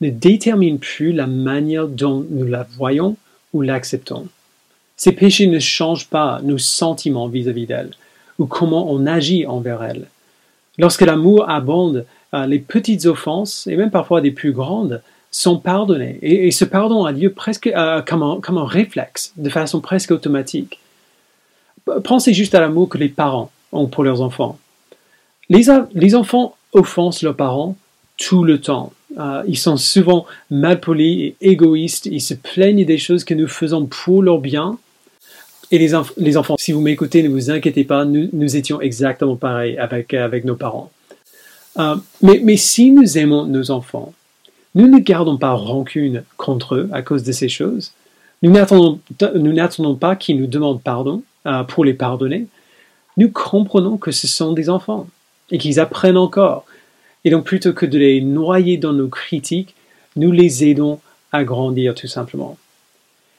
ne 0.00 0.10
déterminent 0.10 0.78
plus 0.78 1.12
la 1.12 1.26
manière 1.26 1.88
dont 1.88 2.26
nous 2.28 2.46
la 2.46 2.66
voyons 2.76 3.16
ou 3.52 3.62
l'acceptons. 3.62 4.28
Ces 4.96 5.12
péchés 5.12 5.46
ne 5.46 5.58
changent 5.58 6.08
pas 6.08 6.40
nos 6.42 6.58
sentiments 6.58 7.28
vis-à-vis 7.28 7.66
d'elle 7.66 7.90
ou 8.38 8.46
comment 8.46 8.90
on 8.90 9.06
agit 9.06 9.46
envers 9.46 9.82
elle. 9.82 10.08
Lorsque 10.78 11.02
l'amour 11.02 11.48
abonde, 11.48 12.06
euh, 12.34 12.46
les 12.46 12.58
petites 12.58 13.06
offenses, 13.06 13.66
et 13.66 13.76
même 13.76 13.90
parfois 13.90 14.20
des 14.20 14.30
plus 14.30 14.52
grandes, 14.52 15.02
sont 15.30 15.58
pardonnées. 15.58 16.18
Et, 16.22 16.50
ce 16.50 16.64
pardon 16.64 17.04
a 17.04 17.12
lieu 17.12 17.32
presque 17.32 17.66
euh, 17.66 18.00
comme, 18.02 18.22
un, 18.22 18.64
réflexe, 18.64 19.32
de 19.36 19.50
façon 19.50 19.80
presque 19.80 20.10
automatique. 20.10 20.78
Pensez 22.04 22.32
juste 22.32 22.54
à 22.54 22.60
l'amour 22.60 22.88
que 22.88 22.98
les 22.98 23.08
parents 23.08 23.50
ont 23.72 23.86
pour 23.86 24.04
leurs 24.04 24.22
enfants. 24.22 24.58
les 25.50 26.14
enfants 26.14 26.56
offensent 26.72 27.22
leurs 27.22 27.36
parents 27.36 27.76
tout 28.18 28.44
le 28.44 28.60
temps. 28.60 28.92
Euh, 29.18 29.42
ils 29.46 29.56
sont 29.56 29.76
souvent 29.76 30.26
malpolis 30.50 31.34
et 31.40 31.50
égoïstes. 31.50 32.06
Ils 32.06 32.20
se 32.20 32.34
plaignent 32.34 32.84
des 32.84 32.98
choses 32.98 33.24
que 33.24 33.34
nous 33.34 33.48
faisons 33.48 33.86
pour 33.86 34.22
leur 34.22 34.38
bien. 34.38 34.78
Et 35.70 35.78
les, 35.78 35.92
les 36.16 36.36
enfants, 36.36 36.56
si 36.58 36.72
vous 36.72 36.80
m'écoutez, 36.80 37.22
ne 37.22 37.28
vous 37.28 37.50
inquiétez 37.50 37.84
pas, 37.84 38.04
nous, 38.04 38.28
nous 38.32 38.56
étions 38.56 38.80
exactement 38.80 39.36
pareil 39.36 39.76
avec, 39.78 40.14
avec 40.14 40.44
nos 40.44 40.56
parents. 40.56 40.90
Euh, 41.78 41.96
mais, 42.22 42.40
mais 42.42 42.56
si 42.56 42.90
nous 42.90 43.18
aimons 43.18 43.44
nos 43.44 43.70
enfants, 43.70 44.14
nous 44.74 44.88
ne 44.88 44.98
gardons 44.98 45.36
pas 45.36 45.52
rancune 45.52 46.24
contre 46.36 46.74
eux 46.74 46.88
à 46.92 47.02
cause 47.02 47.22
de 47.22 47.32
ces 47.32 47.48
choses. 47.48 47.92
Nous 48.42 48.50
n'attendons 48.50 49.94
pas 49.96 50.16
qu'ils 50.16 50.40
nous 50.40 50.46
demandent 50.46 50.82
pardon 50.82 51.22
euh, 51.46 51.64
pour 51.64 51.84
les 51.84 51.94
pardonner. 51.94 52.46
Nous 53.16 53.30
comprenons 53.30 53.96
que 53.96 54.12
ce 54.12 54.26
sont 54.26 54.52
des 54.52 54.70
enfants 54.70 55.08
et 55.50 55.58
qu'ils 55.58 55.80
apprennent 55.80 56.16
encore. 56.16 56.64
Et 57.24 57.30
donc 57.30 57.44
plutôt 57.44 57.72
que 57.72 57.86
de 57.86 57.98
les 57.98 58.20
noyer 58.20 58.76
dans 58.76 58.92
nos 58.92 59.08
critiques, 59.08 59.74
nous 60.16 60.30
les 60.30 60.64
aidons 60.64 61.00
à 61.32 61.44
grandir 61.44 61.94
tout 61.94 62.06
simplement. 62.06 62.56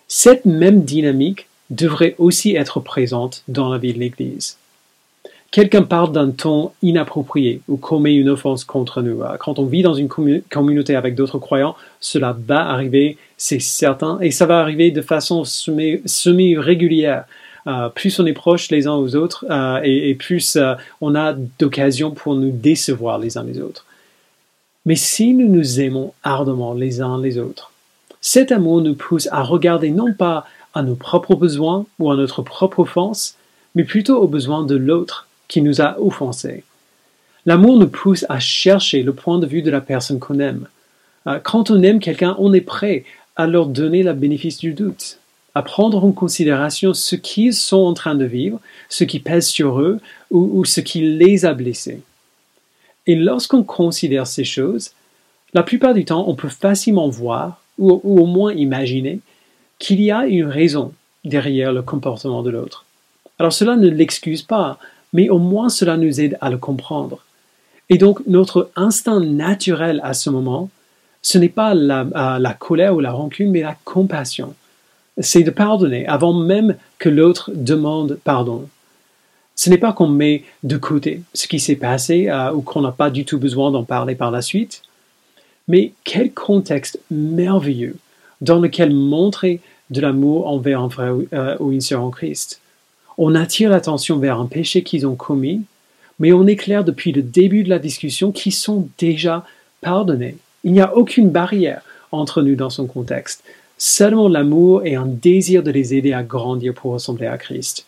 Cette 0.07 0.45
même 0.45 0.83
dynamique 0.83 1.47
devrait 1.69 2.15
aussi 2.17 2.55
être 2.55 2.79
présente 2.79 3.43
dans 3.47 3.69
la 3.69 3.77
vie 3.77 3.93
de 3.93 3.99
l'Église. 3.99 4.57
Quelqu'un 5.51 5.81
parle 5.81 6.11
d'un 6.11 6.29
ton 6.29 6.71
inapproprié 6.83 7.61
ou 7.67 7.77
commet 7.77 8.13
une 8.13 8.29
offense 8.29 8.63
contre 8.63 9.01
nous. 9.01 9.21
Quand 9.39 9.57
on 9.57 9.65
vit 9.65 9.81
dans 9.81 9.95
une 9.95 10.07
communauté 10.07 10.95
avec 10.95 11.15
d'autres 11.15 11.39
croyants, 11.39 11.75
cela 11.99 12.37
va 12.47 12.69
arriver, 12.69 13.17
c'est 13.35 13.59
certain, 13.59 14.19
et 14.21 14.29
ça 14.29 14.45
va 14.45 14.59
arriver 14.59 14.91
de 14.91 15.01
façon 15.01 15.43
semi-régulière. 15.45 17.25
Euh, 17.67 17.89
plus 17.89 18.19
on 18.19 18.25
est 18.25 18.33
proche 18.33 18.69
les 18.69 18.87
uns 18.87 18.93
aux 18.93 19.15
autres 19.15 19.45
euh, 19.49 19.81
et, 19.83 20.13
plus 20.15 20.57
on 21.01 21.13
a 21.13 21.33
d'occasions 21.33 22.11
pour 22.11 22.35
nous 22.35 22.51
décevoir 22.51 23.17
les 23.17 23.37
uns 23.37 23.43
les 23.43 23.59
autres. 23.59 23.85
Mais 24.85 24.95
si 24.95 25.33
nous 25.33 25.49
nous 25.49 25.81
aimons 25.81 26.13
ardemment 26.23 26.73
les 26.73 27.01
uns 27.01 27.19
les 27.19 27.37
autres, 27.37 27.71
cet 28.21 28.51
amour 28.51 28.81
nous 28.81 28.95
pousse 28.95 29.27
à 29.31 29.41
regarder 29.43 29.89
non 29.89 30.13
pas 30.13 30.45
à 30.73 30.83
nos 30.83 30.95
propres 30.95 31.35
besoins 31.35 31.85
ou 31.99 32.11
à 32.11 32.15
notre 32.15 32.41
propre 32.41 32.79
offense, 32.79 33.35
mais 33.75 33.83
plutôt 33.83 34.17
aux 34.17 34.27
besoins 34.27 34.63
de 34.63 34.75
l'autre 34.75 35.27
qui 35.47 35.61
nous 35.61 35.81
a 35.81 35.99
offensés. 35.99 36.63
L'amour 37.45 37.77
nous 37.77 37.87
pousse 37.87 38.25
à 38.29 38.39
chercher 38.39 39.03
le 39.03 39.13
point 39.13 39.39
de 39.39 39.47
vue 39.47 39.61
de 39.61 39.71
la 39.71 39.81
personne 39.81 40.19
qu'on 40.19 40.39
aime. 40.39 40.67
Quand 41.43 41.71
on 41.71 41.81
aime 41.83 41.99
quelqu'un, 41.99 42.35
on 42.39 42.53
est 42.53 42.61
prêt 42.61 43.05
à 43.35 43.47
leur 43.47 43.67
donner 43.67 44.03
le 44.03 44.13
bénéfice 44.13 44.57
du 44.57 44.73
doute 44.73 45.19
à 45.55 45.61
prendre 45.61 46.03
en 46.05 46.11
considération 46.11 46.93
ce 46.93 47.15
qu'ils 47.15 47.53
sont 47.53 47.77
en 47.77 47.93
train 47.93 48.15
de 48.15 48.25
vivre, 48.25 48.59
ce 48.87 49.03
qui 49.03 49.19
pèse 49.19 49.47
sur 49.47 49.79
eux 49.79 49.99
ou, 50.31 50.63
ce 50.63 50.79
qui 50.79 51.01
les 51.01 51.45
a 51.45 51.53
blessés. 51.53 52.01
Et 53.07 53.15
lorsqu'on 53.15 53.63
considère 53.63 54.27
ces 54.27 54.43
choses, 54.43 54.91
la 55.53 55.63
plupart 55.63 55.93
du 55.93 56.05
temps, 56.05 56.25
on 56.27 56.35
peut 56.35 56.49
facilement 56.49 57.09
voir, 57.09 57.61
ou 57.77 57.91
au 57.91 58.25
moins 58.25 58.53
imaginer, 58.53 59.19
qu'il 59.79 60.01
y 60.01 60.11
a 60.11 60.25
une 60.25 60.45
raison 60.45 60.93
derrière 61.25 61.73
le 61.73 61.81
comportement 61.81 62.43
de 62.43 62.49
l'autre. 62.49 62.85
Alors 63.39 63.53
cela 63.53 63.75
ne 63.75 63.89
l'excuse 63.89 64.43
pas, 64.43 64.77
mais 65.13 65.29
au 65.29 65.39
moins 65.39 65.69
cela 65.69 65.97
nous 65.97 66.21
aide 66.21 66.37
à 66.41 66.49
le 66.49 66.57
comprendre. 66.57 67.23
Et 67.89 67.97
donc 67.97 68.21
notre 68.27 68.69
instinct 68.75 69.19
naturel 69.19 70.01
à 70.03 70.13
ce 70.13 70.29
moment, 70.29 70.69
ce 71.21 71.37
n'est 71.37 71.49
pas 71.49 71.73
la, 71.73 72.55
colère 72.59 72.95
ou 72.95 72.99
la 72.99 73.11
rancune, 73.11 73.51
mais 73.51 73.61
la 73.61 73.77
compassion 73.83 74.53
c'est 75.19 75.43
de 75.43 75.51
pardonner 75.51 76.07
avant 76.07 76.33
même 76.33 76.75
que 76.97 77.09
l'autre 77.09 77.51
demande 77.53 78.19
pardon. 78.23 78.67
Ce 79.55 79.69
n'est 79.69 79.77
pas 79.77 79.91
qu'on 79.91 80.07
met 80.07 80.43
de 80.63 80.77
côté 80.77 81.21
ce 81.33 81.47
qui 81.47 81.59
s'est 81.59 81.75
passé 81.75 82.29
euh, 82.29 82.53
ou 82.53 82.61
qu'on 82.61 82.81
n'a 82.81 82.91
pas 82.91 83.09
du 83.09 83.25
tout 83.25 83.37
besoin 83.37 83.71
d'en 83.71 83.83
parler 83.83 84.15
par 84.15 84.31
la 84.31 84.41
suite, 84.41 84.81
mais 85.67 85.91
quel 86.05 86.31
contexte 86.31 86.99
merveilleux 87.11 87.97
dans 88.41 88.59
lequel 88.59 88.93
montrer 88.93 89.61
de 89.89 90.01
l'amour 90.01 90.47
envers 90.47 90.81
un 90.81 90.89
frère 90.89 91.15
euh, 91.33 91.57
ou 91.59 91.71
une 91.71 91.81
sœur 91.81 92.03
en 92.03 92.09
Christ. 92.09 92.61
On 93.17 93.35
attire 93.35 93.69
l'attention 93.69 94.17
vers 94.17 94.39
un 94.39 94.45
péché 94.45 94.83
qu'ils 94.83 95.05
ont 95.05 95.15
commis, 95.15 95.61
mais 96.19 96.31
on 96.31 96.47
éclaire 96.47 96.83
depuis 96.83 97.11
le 97.11 97.21
début 97.21 97.63
de 97.63 97.69
la 97.69 97.79
discussion 97.79 98.31
qu'ils 98.31 98.53
sont 98.53 98.87
déjà 98.97 99.45
pardonnés. 99.81 100.37
Il 100.63 100.73
n'y 100.73 100.81
a 100.81 100.95
aucune 100.95 101.29
barrière 101.29 101.81
entre 102.11 102.41
nous 102.41 102.55
dans 102.55 102.69
son 102.69 102.87
contexte. 102.87 103.43
Seulement 103.77 104.27
l'amour 104.27 104.85
et 104.85 104.95
un 104.95 105.05
désir 105.05 105.63
de 105.63 105.71
les 105.71 105.93
aider 105.93 106.13
à 106.13 106.23
grandir 106.23 106.73
pour 106.73 106.91
ressembler 106.91 107.27
à 107.27 107.37
Christ. 107.37 107.85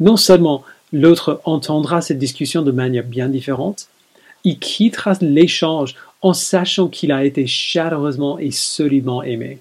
Non 0.00 0.16
seulement 0.16 0.64
l'autre 0.92 1.40
entendra 1.44 2.00
cette 2.00 2.18
discussion 2.18 2.62
de 2.62 2.72
manière 2.72 3.04
bien 3.04 3.28
différente, 3.28 3.86
il 4.44 4.58
quittera 4.58 5.14
l'échange 5.20 5.94
en 6.22 6.32
sachant 6.32 6.88
qu'il 6.88 7.12
a 7.12 7.24
été 7.24 7.46
chaleureusement 7.46 8.38
et 8.38 8.50
solidement 8.50 9.22
aimé. 9.22 9.58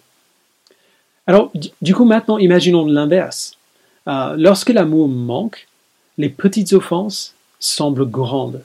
Alors, 1.27 1.51
du 1.81 1.93
coup, 1.93 2.05
maintenant, 2.05 2.37
imaginons 2.37 2.85
l'inverse. 2.85 3.57
Euh, 4.07 4.35
lorsque 4.37 4.69
l'amour 4.69 5.07
manque, 5.07 5.67
les 6.17 6.29
petites 6.29 6.73
offenses 6.73 7.35
semblent 7.59 8.09
grandes 8.09 8.63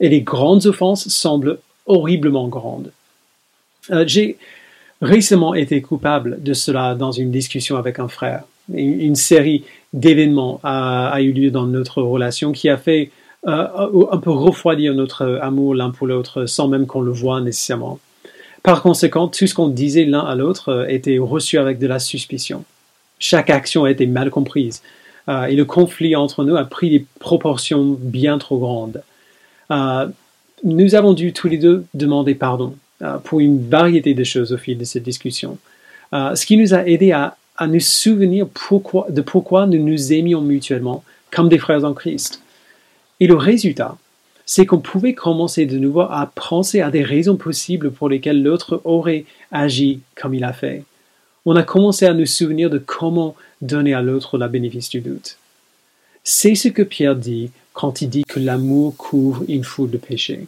et 0.00 0.08
les 0.08 0.22
grandes 0.22 0.66
offenses 0.66 1.08
semblent 1.08 1.58
horriblement 1.86 2.48
grandes. 2.48 2.92
Euh, 3.90 4.04
j'ai 4.06 4.38
récemment 5.02 5.54
été 5.54 5.80
coupable 5.82 6.42
de 6.42 6.54
cela 6.54 6.94
dans 6.94 7.12
une 7.12 7.30
discussion 7.30 7.76
avec 7.76 7.98
un 7.98 8.08
frère. 8.08 8.44
Une 8.72 9.16
série 9.16 9.64
d'événements 9.92 10.60
a, 10.62 11.20
eu 11.20 11.32
lieu 11.32 11.50
dans 11.50 11.66
notre 11.66 12.02
relation 12.02 12.52
qui 12.52 12.68
a 12.68 12.76
fait 12.76 13.10
euh, 13.46 13.66
un 14.10 14.18
peu 14.18 14.30
refroidir 14.30 14.94
notre 14.94 15.38
amour 15.40 15.74
l'un 15.74 15.90
pour 15.90 16.06
l'autre 16.06 16.46
sans 16.46 16.68
même 16.68 16.86
qu'on 16.86 17.00
le 17.00 17.12
voie 17.12 17.40
nécessairement. 17.40 17.98
Par 18.62 18.82
conséquent, 18.82 19.28
tout 19.28 19.46
ce 19.46 19.54
qu'on 19.54 19.68
disait 19.68 20.04
l'un 20.04 20.20
à 20.20 20.34
l'autre 20.34 20.70
euh, 20.70 20.86
était 20.88 21.18
reçu 21.18 21.58
avec 21.58 21.78
de 21.78 21.86
la 21.86 21.98
suspicion. 21.98 22.64
Chaque 23.18 23.50
action 23.50 23.84
a 23.84 23.90
été 23.90 24.06
mal 24.06 24.30
comprise. 24.30 24.82
euh, 25.28 25.44
et 25.44 25.56
le 25.56 25.64
conflit 25.64 26.16
entre 26.16 26.44
nous 26.44 26.56
a 26.56 26.64
pris 26.64 26.90
des 26.90 27.04
proportions 27.20 27.96
bien 27.98 28.38
trop 28.38 28.58
grandes. 28.58 29.02
Euh, 29.70 30.06
nous 30.64 30.94
avons 30.94 31.12
dû 31.12 31.32
tous 31.32 31.48
les 31.48 31.58
deux 31.58 31.84
demander 31.94 32.34
pardon 32.34 32.74
pour 33.22 33.38
une 33.38 33.68
variété 33.68 34.12
de 34.12 34.24
choses 34.24 34.52
au 34.52 34.56
fil 34.56 34.76
de 34.76 34.82
cette 34.82 35.04
discussion, 35.04 35.56
ce 36.12 36.44
qui 36.44 36.56
nous 36.56 36.74
a 36.74 36.84
aidé 36.84 37.12
à, 37.12 37.36
nous 37.64 37.78
souvenir 37.78 38.46
de 39.08 39.20
pourquoi 39.20 39.66
nous 39.68 39.80
nous 39.80 40.12
aimions 40.12 40.40
mutuellement 40.40 41.04
comme 41.30 41.48
des 41.48 41.58
frères 41.58 41.84
en 41.84 41.94
Christ. 41.94 42.42
Et 43.20 43.28
le 43.28 43.36
résultat, 43.36 43.96
c'est 44.50 44.64
qu'on 44.64 44.78
pouvait 44.78 45.12
commencer 45.12 45.66
de 45.66 45.76
nouveau 45.76 46.00
à 46.00 46.32
penser 46.34 46.80
à 46.80 46.90
des 46.90 47.02
raisons 47.02 47.36
possibles 47.36 47.90
pour 47.90 48.08
lesquelles 48.08 48.42
l'autre 48.42 48.80
aurait 48.84 49.26
agi 49.52 50.00
comme 50.14 50.32
il 50.32 50.42
a 50.42 50.54
fait. 50.54 50.84
On 51.44 51.54
a 51.54 51.62
commencé 51.62 52.06
à 52.06 52.14
nous 52.14 52.24
souvenir 52.24 52.70
de 52.70 52.78
comment 52.78 53.36
donner 53.60 53.92
à 53.92 54.00
l'autre 54.00 54.38
la 54.38 54.48
bénéfice 54.48 54.88
du 54.88 55.02
doute. 55.02 55.36
C'est 56.24 56.54
ce 56.54 56.68
que 56.68 56.80
Pierre 56.80 57.14
dit 57.14 57.50
quand 57.74 58.00
il 58.00 58.08
dit 58.08 58.24
que 58.24 58.40
l'amour 58.40 58.96
couvre 58.96 59.44
une 59.48 59.64
foule 59.64 59.90
de 59.90 59.98
péchés. 59.98 60.46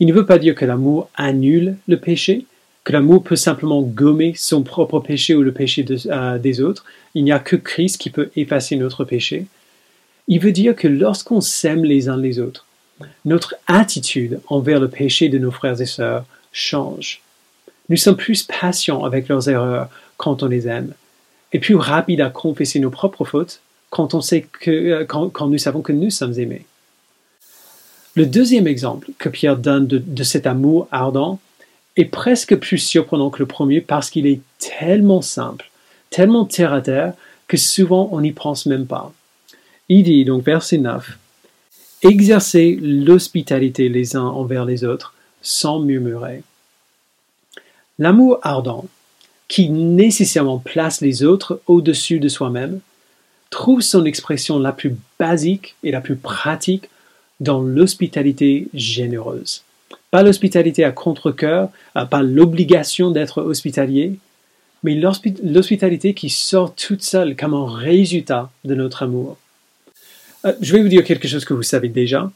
Il 0.00 0.08
ne 0.08 0.12
veut 0.12 0.26
pas 0.26 0.38
dire 0.38 0.56
que 0.56 0.64
l'amour 0.64 1.08
annule 1.14 1.76
le 1.86 1.98
péché, 1.98 2.44
que 2.82 2.92
l'amour 2.92 3.22
peut 3.22 3.36
simplement 3.36 3.82
gommer 3.82 4.34
son 4.34 4.64
propre 4.64 4.98
péché 4.98 5.36
ou 5.36 5.42
le 5.42 5.52
péché 5.52 5.84
euh, 6.06 6.38
des 6.38 6.60
autres. 6.60 6.84
Il 7.14 7.22
n'y 7.22 7.30
a 7.30 7.38
que 7.38 7.54
Christ 7.54 7.98
qui 7.98 8.10
peut 8.10 8.30
effacer 8.34 8.74
notre 8.74 9.04
péché. 9.04 9.46
Il 10.26 10.40
veut 10.40 10.50
dire 10.50 10.74
que 10.74 10.88
lorsqu'on 10.88 11.40
s'aime 11.40 11.84
les 11.84 12.08
uns 12.08 12.16
les 12.16 12.40
autres, 12.40 12.66
notre 13.24 13.54
attitude 13.66 14.40
envers 14.48 14.80
le 14.80 14.88
péché 14.88 15.28
de 15.28 15.38
nos 15.38 15.50
frères 15.50 15.80
et 15.80 15.86
sœurs 15.86 16.24
change. 16.52 17.20
Nous 17.88 17.96
sommes 17.96 18.16
plus 18.16 18.42
patients 18.42 19.04
avec 19.04 19.28
leurs 19.28 19.48
erreurs 19.48 19.88
quand 20.16 20.42
on 20.42 20.46
les 20.46 20.68
aime, 20.68 20.92
et 21.52 21.58
plus 21.58 21.74
rapides 21.74 22.20
à 22.20 22.30
confesser 22.30 22.78
nos 22.78 22.90
propres 22.90 23.24
fautes 23.24 23.60
quand, 23.90 24.14
on 24.14 24.20
sait 24.20 24.42
que, 24.42 24.70
euh, 24.70 25.04
quand, 25.04 25.48
nous 25.48 25.58
savons 25.58 25.82
que 25.82 25.92
nous 25.92 26.10
sommes 26.10 26.38
aimés. 26.38 26.64
Le 28.14 28.26
deuxième 28.26 28.66
exemple 28.66 29.10
que 29.18 29.28
Pierre 29.28 29.56
donne 29.56 29.86
de, 29.86 29.98
de 29.98 30.22
cet 30.22 30.46
amour 30.46 30.88
ardent 30.90 31.40
est 31.96 32.06
presque 32.06 32.56
plus 32.56 32.78
surprenant 32.78 33.30
que 33.30 33.40
le 33.40 33.46
premier 33.46 33.80
parce 33.80 34.10
qu'il 34.10 34.26
est 34.26 34.40
tellement 34.58 35.22
simple, 35.22 35.70
tellement 36.10 36.44
terre 36.44 36.72
à 36.72 36.80
terre, 36.80 37.14
que 37.48 37.56
souvent 37.56 38.08
on 38.12 38.20
n'y 38.20 38.32
pense 38.32 38.66
même 38.66 38.86
pas. 38.86 39.12
Il 39.88 40.04
dit 40.04 40.24
donc 40.24 40.44
verset 40.44 40.78
9, 40.78 41.18
Exercez 42.02 42.78
l'hospitalité 42.82 43.88
les 43.88 44.16
uns 44.16 44.26
envers 44.26 44.64
les 44.64 44.82
autres 44.82 45.14
sans 45.40 45.78
murmurer. 45.78 46.42
L'amour 47.98 48.38
ardent, 48.42 48.86
qui 49.46 49.68
nécessairement 49.68 50.58
place 50.58 51.00
les 51.00 51.22
autres 51.22 51.60
au-dessus 51.66 52.18
de 52.18 52.28
soi-même, 52.28 52.80
trouve 53.50 53.82
son 53.82 54.04
expression 54.04 54.58
la 54.58 54.72
plus 54.72 54.96
basique 55.18 55.76
et 55.84 55.92
la 55.92 56.00
plus 56.00 56.16
pratique 56.16 56.88
dans 57.38 57.60
l'hospitalité 57.60 58.66
généreuse. 58.74 59.62
Pas 60.10 60.22
l'hospitalité 60.22 60.84
à 60.84 60.90
contre-coeur, 60.90 61.70
euh, 61.96 62.04
pas 62.04 62.22
l'obligation 62.22 63.10
d'être 63.10 63.42
hospitalier, 63.42 64.16
mais 64.82 64.94
l'hospitalité 64.94 66.14
qui 66.14 66.30
sort 66.30 66.74
toute 66.74 67.02
seule 67.02 67.36
comme 67.36 67.54
un 67.54 67.72
résultat 67.72 68.50
de 68.64 68.74
notre 68.74 69.04
amour. 69.04 69.36
Euh, 70.44 70.52
je 70.60 70.72
vais 70.72 70.82
vous 70.82 70.88
dire 70.88 71.04
quelque 71.04 71.28
chose 71.28 71.44
que 71.44 71.54
vous 71.54 71.62
savez 71.62 71.88
déjà. 71.88 72.30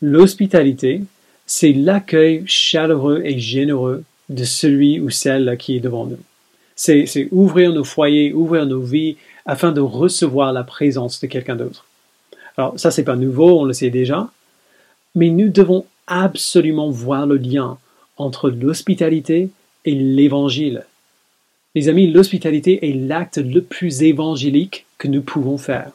L'hospitalité, 0.00 1.02
c'est 1.46 1.72
l'accueil 1.72 2.42
chaleureux 2.46 3.22
et 3.24 3.38
généreux 3.38 4.04
de 4.28 4.44
celui 4.44 5.00
ou 5.00 5.10
celle 5.10 5.56
qui 5.58 5.76
est 5.76 5.80
devant 5.80 6.06
nous. 6.06 6.18
C'est 6.76 7.28
ouvrir 7.32 7.72
nos 7.72 7.82
foyers, 7.82 8.32
ouvrir 8.32 8.64
nos 8.66 8.80
vies 8.80 9.16
afin 9.46 9.72
de 9.72 9.80
recevoir 9.80 10.52
la 10.52 10.62
présence 10.62 11.20
de 11.20 11.26
quelqu'un 11.26 11.56
d'autre. 11.56 11.86
Alors 12.56 12.78
ça, 12.78 12.92
c'est 12.92 13.02
pas 13.02 13.16
nouveau, 13.16 13.60
on 13.60 13.64
le 13.64 13.72
sait 13.72 13.90
déjà, 13.90 14.30
mais 15.14 15.30
nous 15.30 15.48
devons 15.48 15.86
absolument 16.06 16.90
voir 16.90 17.26
le 17.26 17.36
lien 17.36 17.78
entre 18.16 18.50
l'hospitalité 18.50 19.50
et 19.84 19.94
l'évangile. 19.94 20.84
Les 21.74 21.88
amis, 21.88 22.10
l'hospitalité 22.10 22.88
est 22.88 22.94
l'acte 22.94 23.38
le 23.38 23.62
plus 23.62 24.02
évangélique 24.02 24.86
que 24.98 25.08
nous 25.08 25.22
pouvons 25.22 25.58
faire. 25.58 25.90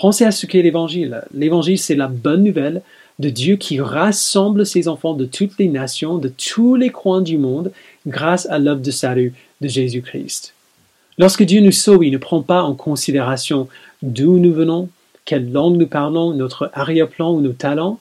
Pensez 0.00 0.24
à 0.24 0.30
ce 0.30 0.46
qu'est 0.46 0.62
l'Évangile. 0.62 1.20
L'Évangile, 1.34 1.78
c'est 1.78 1.94
la 1.94 2.08
bonne 2.08 2.42
nouvelle 2.42 2.80
de 3.18 3.28
Dieu 3.28 3.56
qui 3.56 3.82
rassemble 3.82 4.64
ses 4.64 4.88
enfants 4.88 5.12
de 5.12 5.26
toutes 5.26 5.58
les 5.58 5.68
nations, 5.68 6.16
de 6.16 6.28
tous 6.28 6.74
les 6.74 6.88
coins 6.88 7.20
du 7.20 7.36
monde, 7.36 7.70
grâce 8.06 8.46
à 8.46 8.58
l'œuvre 8.58 8.80
de 8.80 8.90
salut 8.90 9.34
de 9.60 9.68
Jésus-Christ. 9.68 10.54
Lorsque 11.18 11.42
Dieu 11.42 11.60
nous 11.60 11.70
sauve, 11.70 12.02
il 12.02 12.12
ne 12.12 12.16
prend 12.16 12.40
pas 12.40 12.62
en 12.62 12.74
considération 12.74 13.68
d'où 14.00 14.38
nous 14.38 14.54
venons, 14.54 14.88
quelle 15.26 15.52
langue 15.52 15.76
nous 15.76 15.86
parlons, 15.86 16.32
notre 16.32 16.70
arrière-plan 16.72 17.34
ou 17.34 17.42
nos 17.42 17.52
talents. 17.52 18.00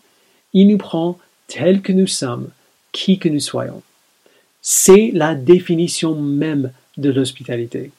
Il 0.53 0.69
nous 0.69 0.77
prend 0.77 1.17
tel 1.47 1.81
que 1.81 1.91
nous 1.91 2.07
sommes, 2.07 2.47
qui 2.93 3.19
que 3.19 3.27
nous 3.27 3.41
soyons. 3.41 3.81
C'est 4.61 5.11
la 5.13 5.35
définition 5.35 6.15
même 6.15 6.71
de 6.95 7.11
l'hospitalité. 7.11 7.91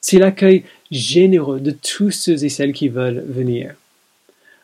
C'est 0.00 0.18
l'accueil 0.18 0.64
généreux 0.90 1.60
de 1.60 1.70
tous 1.70 2.10
ceux 2.10 2.44
et 2.44 2.48
celles 2.48 2.72
qui 2.72 2.88
veulent 2.88 3.24
venir. 3.26 3.74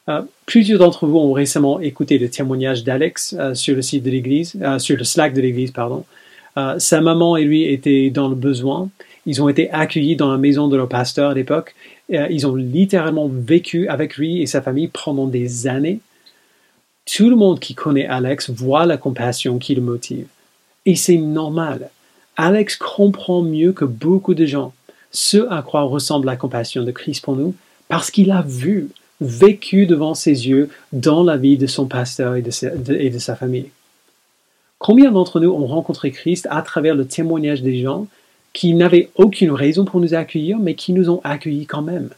Euh, 0.08 0.22
plusieurs 0.46 0.78
d'entre 0.78 1.06
vous 1.06 1.18
ont 1.18 1.32
récemment 1.32 1.80
écouté 1.80 2.18
le 2.18 2.28
témoignage 2.28 2.84
d'Alex 2.84 3.34
euh, 3.38 3.54
sur 3.54 3.74
le 3.74 3.82
site 3.82 4.04
de 4.04 4.10
l'église, 4.10 4.54
euh, 4.60 4.78
sur 4.78 4.96
le 4.96 5.04
Slack 5.04 5.32
de 5.32 5.40
l'église, 5.40 5.70
pardon. 5.70 6.04
sa 6.78 7.00
maman 7.00 7.36
et 7.36 7.44
lui 7.44 7.64
étaient 7.64 8.10
dans 8.10 8.28
le 8.28 8.36
besoin. 8.36 8.88
Ils 9.26 9.42
ont 9.42 9.48
été 9.48 9.70
accueillis 9.70 10.16
dans 10.16 10.30
la 10.30 10.38
maison 10.38 10.68
de 10.68 10.76
leur 10.76 10.88
pasteur 10.88 11.30
à 11.30 11.34
l'époque. 11.34 11.74
ils 12.10 12.46
ont 12.46 12.54
littéralement 12.54 13.28
vécu 13.28 13.88
avec 13.88 14.16
lui 14.16 14.42
et 14.42 14.46
sa 14.46 14.60
famille 14.60 14.88
pendant 14.88 15.26
des 15.26 15.66
années. 15.66 16.00
Tout 17.06 17.30
le 17.30 17.36
monde 17.36 17.58
qui 17.58 17.74
connaît 17.74 18.06
Alex 18.06 18.50
voit 18.50 18.86
la 18.86 18.98
compassion 18.98 19.58
qui 19.58 19.74
le 19.74 19.82
motive. 19.82 20.26
Et 20.86 20.94
c'est 20.94 21.16
normal. 21.16 21.90
Alex 22.36 22.76
comprend 22.76 23.42
mieux 23.42 23.72
que 23.72 23.84
beaucoup 23.84 24.34
de 24.34 24.46
gens 24.46 24.72
ce 25.14 25.48
à 25.50 25.62
quoi 25.62 25.82
ressemble 25.82 26.26
la 26.26 26.36
compassion 26.36 26.82
de 26.82 26.90
Christ 26.90 27.24
pour 27.24 27.36
nous, 27.36 27.54
parce 27.88 28.10
qu'il 28.10 28.30
a 28.32 28.42
vu, 28.42 28.88
vécu 29.20 29.86
devant 29.86 30.14
ses 30.14 30.48
yeux 30.48 30.68
dans 30.92 31.22
la 31.22 31.36
vie 31.36 31.56
de 31.56 31.68
son 31.68 31.86
pasteur 31.86 32.34
et 32.34 32.42
de 32.42 32.50
sa, 32.50 33.36
famille. 33.36 33.70
Combien 34.78 35.12
d'entre 35.12 35.38
nous 35.40 35.52
ont 35.52 35.66
rencontré 35.66 36.10
Christ 36.10 36.48
à 36.50 36.60
travers 36.62 36.96
le 36.96 37.06
témoignage 37.06 37.62
des 37.62 37.80
gens 37.80 38.06
qui 38.52 38.74
n'avaient 38.74 39.10
aucune 39.14 39.52
raison 39.52 39.84
pour 39.84 40.00
nous 40.00 40.14
accueillir, 40.14 40.58
mais 40.58 40.74
qui 40.74 40.92
nous 40.92 41.08
ont 41.08 41.20
accueillis 41.22 41.66
quand 41.66 41.82
même? 41.82 42.10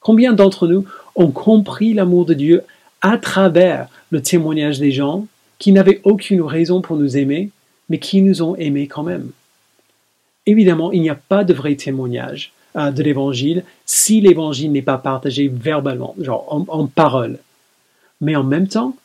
Combien 0.00 0.34
d'entre 0.34 0.68
nous 0.68 0.84
ont 1.16 1.30
compris 1.30 1.94
l'amour 1.94 2.26
de 2.26 2.34
Dieu 2.34 2.62
à 3.00 3.16
travers 3.16 3.88
le 4.10 4.20
témoignage 4.20 4.78
des 4.78 4.92
gens 4.92 5.26
qui 5.58 5.72
n'avaient 5.72 6.02
aucune 6.04 6.42
raison 6.42 6.82
pour 6.82 6.96
nous 6.96 7.16
aimer, 7.16 7.50
mais 7.88 7.98
qui 7.98 8.20
nous 8.20 8.42
ont 8.42 8.54
aimés 8.56 8.86
quand 8.86 9.02
même? 9.02 9.30
Évidemment, 10.46 10.92
il 10.92 11.02
n'y 11.02 11.10
a 11.10 11.14
pas 11.14 11.44
de 11.44 11.54
vrai 11.54 11.74
témoignage 11.76 12.52
euh, 12.76 12.90
de 12.90 13.02
l'évangile 13.02 13.64
si 13.86 14.20
l'évangile 14.20 14.72
n'est 14.72 14.82
pas 14.82 14.98
partagé 14.98 15.48
verbalement, 15.48 16.14
genre 16.18 16.46
en, 16.52 16.64
en, 16.68 16.86
parole. 16.86 17.38
Mais 18.20 18.36
en 18.36 18.44
même 18.44 18.68
temps, 18.68 18.96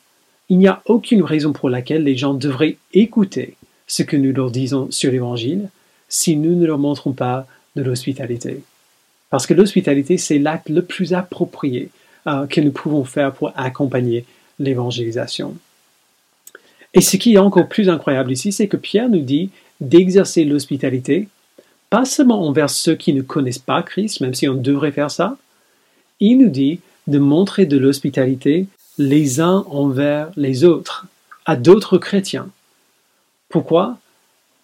il 0.50 0.58
n'y 0.58 0.68
a 0.68 0.82
aucune 0.86 1.24
raison 1.24 1.54
pour 1.54 1.70
laquelle 1.70 2.04
les 2.04 2.16
gens 2.16 2.34
devraient 2.34 2.78
écouter 2.94 3.56
ce 3.86 4.04
que 4.04 4.18
nous 4.18 4.34
leur 4.34 4.52
disons 4.52 4.90
sur 4.92 5.12
l'évangile 5.12 5.70
si 6.10 6.38
nous 6.38 6.56
ne 6.56 6.66
leur 6.66 6.78
montrons 6.78 7.14
pas 7.14 7.46
de 7.76 7.84
l'hospitalité. 7.84 8.64
Parce 9.30 9.46
que 9.46 9.54
l'hospitalité, 9.54 10.18
c'est 10.18 10.40
l'acte 10.40 10.70
le 10.70 10.82
plus 10.82 11.14
approprié 11.14 11.90
euh, 12.28 12.48
que 12.48 12.62
nous 12.62 12.72
pouvons 12.72 13.04
faire 13.04 13.34
pour 13.34 13.52
accompagner 13.56 14.26
l'évangélisation. 14.60 15.56
Et 16.94 17.02
ce 17.02 17.18
qui 17.18 17.36
est 17.36 17.40
encore 17.40 17.68
plus 17.68 17.90
incroyable 17.90 18.32
ici, 18.32 18.52
c'est 18.52 18.68
que 18.68 18.78
Pierre 18.78 19.10
nous 19.10 19.22
dit 19.22 19.52
d'exercer 19.82 20.44
l'hospitalité, 20.44 21.28
pas 21.90 22.06
seulement 22.06 22.46
envers 22.46 22.70
ceux 22.70 22.96
qui 22.96 23.14
ne 23.14 23.22
connaissent 23.22 23.60
pas 23.60 23.84
Christ, 23.84 24.22
même 24.22 24.34
si 24.34 24.48
on 24.48 24.56
devrait 24.56 24.92
faire 24.92 25.12
ça, 25.12 25.38
il 26.20 26.38
nous 26.38 26.50
dit 26.50 26.80
de 27.08 27.20
montrer 27.20 27.66
de 27.66 27.78
l'hospitalité 27.78 28.68
les 28.98 29.40
uns 29.40 29.66
envers 29.70 30.32
les 30.36 30.64
autres, 30.64 31.06
à 31.46 31.56
d'autres 31.56 31.98
chrétiens. 31.98 32.50
Pourquoi? 33.50 33.98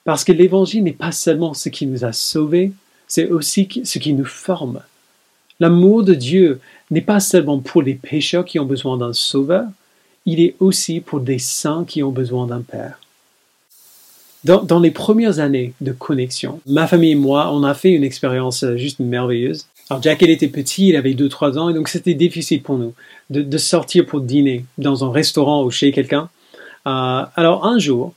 Parce 0.03 0.23
que 0.23 0.31
l'Évangile 0.31 0.83
n'est 0.83 0.91
pas 0.91 1.11
seulement 1.11 1.53
ce 1.53 1.69
qui 1.69 1.85
nous 1.85 2.03
a 2.03 2.11
sauvés, 2.11 2.73
c'est 3.07 3.29
aussi 3.29 3.69
ce 3.83 3.99
qui 3.99 4.13
nous 4.13 4.25
forme. 4.25 4.81
L'amour 5.59 6.03
de 6.03 6.13
Dieu 6.13 6.59
n'est 6.91 7.01
pas 7.01 7.19
seulement 7.19 7.59
pour 7.59 7.81
les 7.81 7.93
pécheurs 7.93 8.43
qui 8.43 8.59
ont 8.59 8.65
besoin 8.65 8.97
d'un 8.97 9.13
sauveur, 9.13 9.65
il 10.25 10.41
est 10.41 10.55
aussi 10.59 10.99
pour 10.99 11.19
des 11.19 11.39
saints 11.39 11.85
qui 11.87 12.01
ont 12.03 12.11
besoin 12.11 12.47
d'un 12.47 12.61
Père. 12.61 12.99
Dans, 14.43 14.79
les 14.81 14.91
premières 14.91 15.39
années 15.39 15.73
de 15.79 15.93
connexion, 15.93 16.59
ma 16.65 16.85
famille 16.85 17.11
et 17.11 17.15
moi, 17.15 17.49
on 17.53 17.63
a 17.63 17.73
fait 17.73 17.91
une 17.91 18.03
expérience 18.03 18.63
euh, 18.63 18.75
juste 18.75 18.99
merveilleuse. 18.99 19.67
Alors 19.89 20.03
Jack, 20.03 20.21
il 20.21 20.29
était 20.29 20.49
petit, 20.49 20.89
il 20.89 20.97
avait 20.97 21.13
2-3 21.13 21.57
ans, 21.57 21.69
et 21.69 21.73
donc 21.73 21.87
c'était 21.87 22.13
difficile 22.13 22.61
pour 22.61 22.77
nous 22.77 22.93
de, 23.29 23.57
sortir 23.57 24.05
pour 24.05 24.19
dîner 24.19 24.65
dans 24.77 25.05
un 25.05 25.11
restaurant 25.11 25.63
ou 25.63 25.71
chez 25.71 25.93
quelqu'un. 25.93 26.29
Euh, 26.87 27.23
alors 27.35 27.65
un 27.65 27.79
jour, 27.79 28.13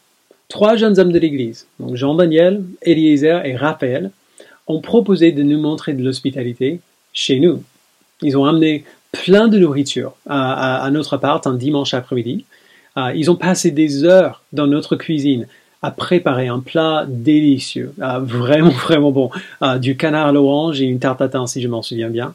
trois 0.49 0.75
jeunes 0.75 0.99
hommes 0.99 1.13
de 1.13 1.19
l'église, 1.21 1.69
donc 1.79 1.95
Jean-Daniel, 1.95 2.65
Eliezer 2.83 3.47
et 3.47 3.55
Raphaël, 3.55 4.11
ont 4.67 4.81
proposé 4.81 5.31
de 5.31 5.45
nous 5.45 5.61
montrer 5.61 5.93
de 5.93 6.03
l'hospitalité 6.03 6.81
chez 7.13 7.39
nous. 7.39 7.63
Ils 8.21 8.37
ont 8.37 8.47
amené 8.47 8.85
plein 9.13 9.47
de 9.47 9.59
nourriture 9.59 10.15
à, 10.29 10.89
notre 10.91 11.15
appart 11.15 11.47
un 11.47 11.55
dimanche 11.55 11.95
après-midi. 11.95 12.45
Euh, 12.97 13.13
ils 13.15 13.31
ont 13.31 13.37
passé 13.37 13.71
des 13.71 14.05
heures 14.05 14.43
dans 14.53 14.67
notre 14.67 14.97
cuisine 14.97 15.47
à 15.83 15.91
préparer 15.91 16.49
un 16.49 16.61
plat 16.61 17.05
délicieux, 17.09 17.93
euh, 18.01 18.19
vraiment 18.19 18.71
vraiment 18.87 19.11
bon, 19.11 19.31
euh, 19.63 19.79
du 19.79 19.97
canard 19.97 20.29
à 20.29 20.33
l'orange 20.33 20.81
et 20.81 20.85
une 20.85 20.99
tarte 20.99 21.19
tatin 21.19 21.47
si 21.47 21.61
je 21.61 21.69
m'en 21.69 21.83
souviens 21.83 22.11
bien. 22.11 22.35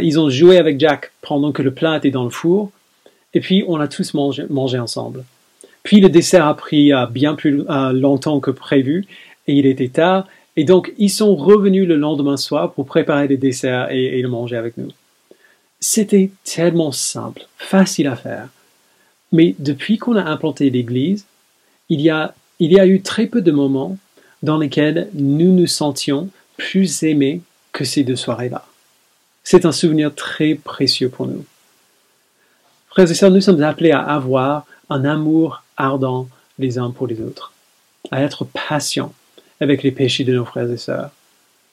ils 0.00 0.18
ont 0.18 0.30
joué 0.30 0.58
avec 0.58 0.78
Jack 0.78 1.12
pendant 1.22 1.52
que 1.52 1.62
le 1.62 1.72
plat 1.72 1.96
était 1.96 2.10
dans 2.10 2.24
le 2.24 2.30
four, 2.30 2.70
et 3.34 3.40
puis 3.40 3.64
on 3.66 3.80
a 3.80 3.88
tous 3.88 4.14
mangé, 4.14 4.78
ensemble. 4.78 5.24
Puis 5.82 6.00
le 6.00 6.08
dessert 6.08 6.46
a 6.46 6.56
pris 6.56 6.92
bien 7.10 7.34
plus 7.34 7.64
longtemps 7.92 8.38
que 8.38 8.52
prévu, 8.52 9.06
et 9.48 9.54
il 9.54 9.66
était 9.66 9.88
tard, 9.88 10.28
et 10.56 10.64
donc 10.64 10.92
ils 10.98 11.10
sont 11.10 11.34
revenus 11.34 11.88
le 11.88 11.96
lendemain 11.96 12.36
soir 12.36 12.72
pour 12.72 12.86
préparer 12.86 13.26
les 13.26 13.36
desserts 13.36 13.90
et 13.90 14.22
le 14.22 14.28
manger 14.28 14.56
avec 14.56 14.76
nous. 14.76 14.92
C'était 15.84 16.30
tellement 16.44 16.92
simple, 16.92 17.48
facile 17.56 18.06
à 18.06 18.14
faire. 18.14 18.48
Mais 19.32 19.56
depuis 19.58 19.98
qu'on 19.98 20.14
a 20.14 20.22
implanté 20.22 20.70
l'Église, 20.70 21.26
il 21.88 22.00
y 22.00 22.08
a, 22.08 22.34
il 22.64 22.72
y 22.72 22.78
a 22.78 22.86
eu 22.86 23.02
très 23.02 23.26
peu 23.26 23.42
de 23.42 23.50
moments 23.50 23.98
dans 24.44 24.56
lesquels 24.56 25.08
nous 25.14 25.52
nous 25.52 25.66
sentions 25.66 26.28
plus 26.56 27.02
aimés 27.02 27.40
que 27.72 27.84
ces 27.84 28.04
deux 28.04 28.16
soirées-là. 28.16 28.64
C'est 29.42 29.66
un 29.66 29.72
souvenir 29.72 30.14
très 30.14 30.54
précieux 30.54 31.08
pour 31.08 31.26
nous. 31.26 31.44
Frères 32.88 33.10
et 33.10 33.14
sœurs, 33.14 33.32
nous 33.32 33.40
sommes 33.40 33.62
appelés 33.62 33.90
à 33.90 34.00
avoir 34.00 34.64
un 34.90 35.04
amour 35.04 35.64
ardent 35.76 36.28
les 36.60 36.78
uns 36.78 36.90
pour 36.90 37.08
les 37.08 37.20
autres, 37.20 37.52
à 38.12 38.22
être 38.22 38.44
patients 38.44 39.12
avec 39.60 39.82
les 39.82 39.90
péchés 39.90 40.22
de 40.22 40.32
nos 40.32 40.44
frères 40.44 40.70
et 40.70 40.76
sœurs, 40.76 41.10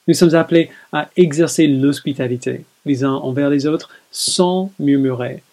nous 0.08 0.14
sommes 0.14 0.34
appelés 0.34 0.70
à 0.92 1.08
exercer 1.16 1.68
l'hospitalité 1.68 2.64
les 2.84 3.04
uns 3.04 3.12
envers 3.12 3.48
les 3.48 3.66
autres 3.66 3.90
sans 4.10 4.72
murmurer. 4.80 5.44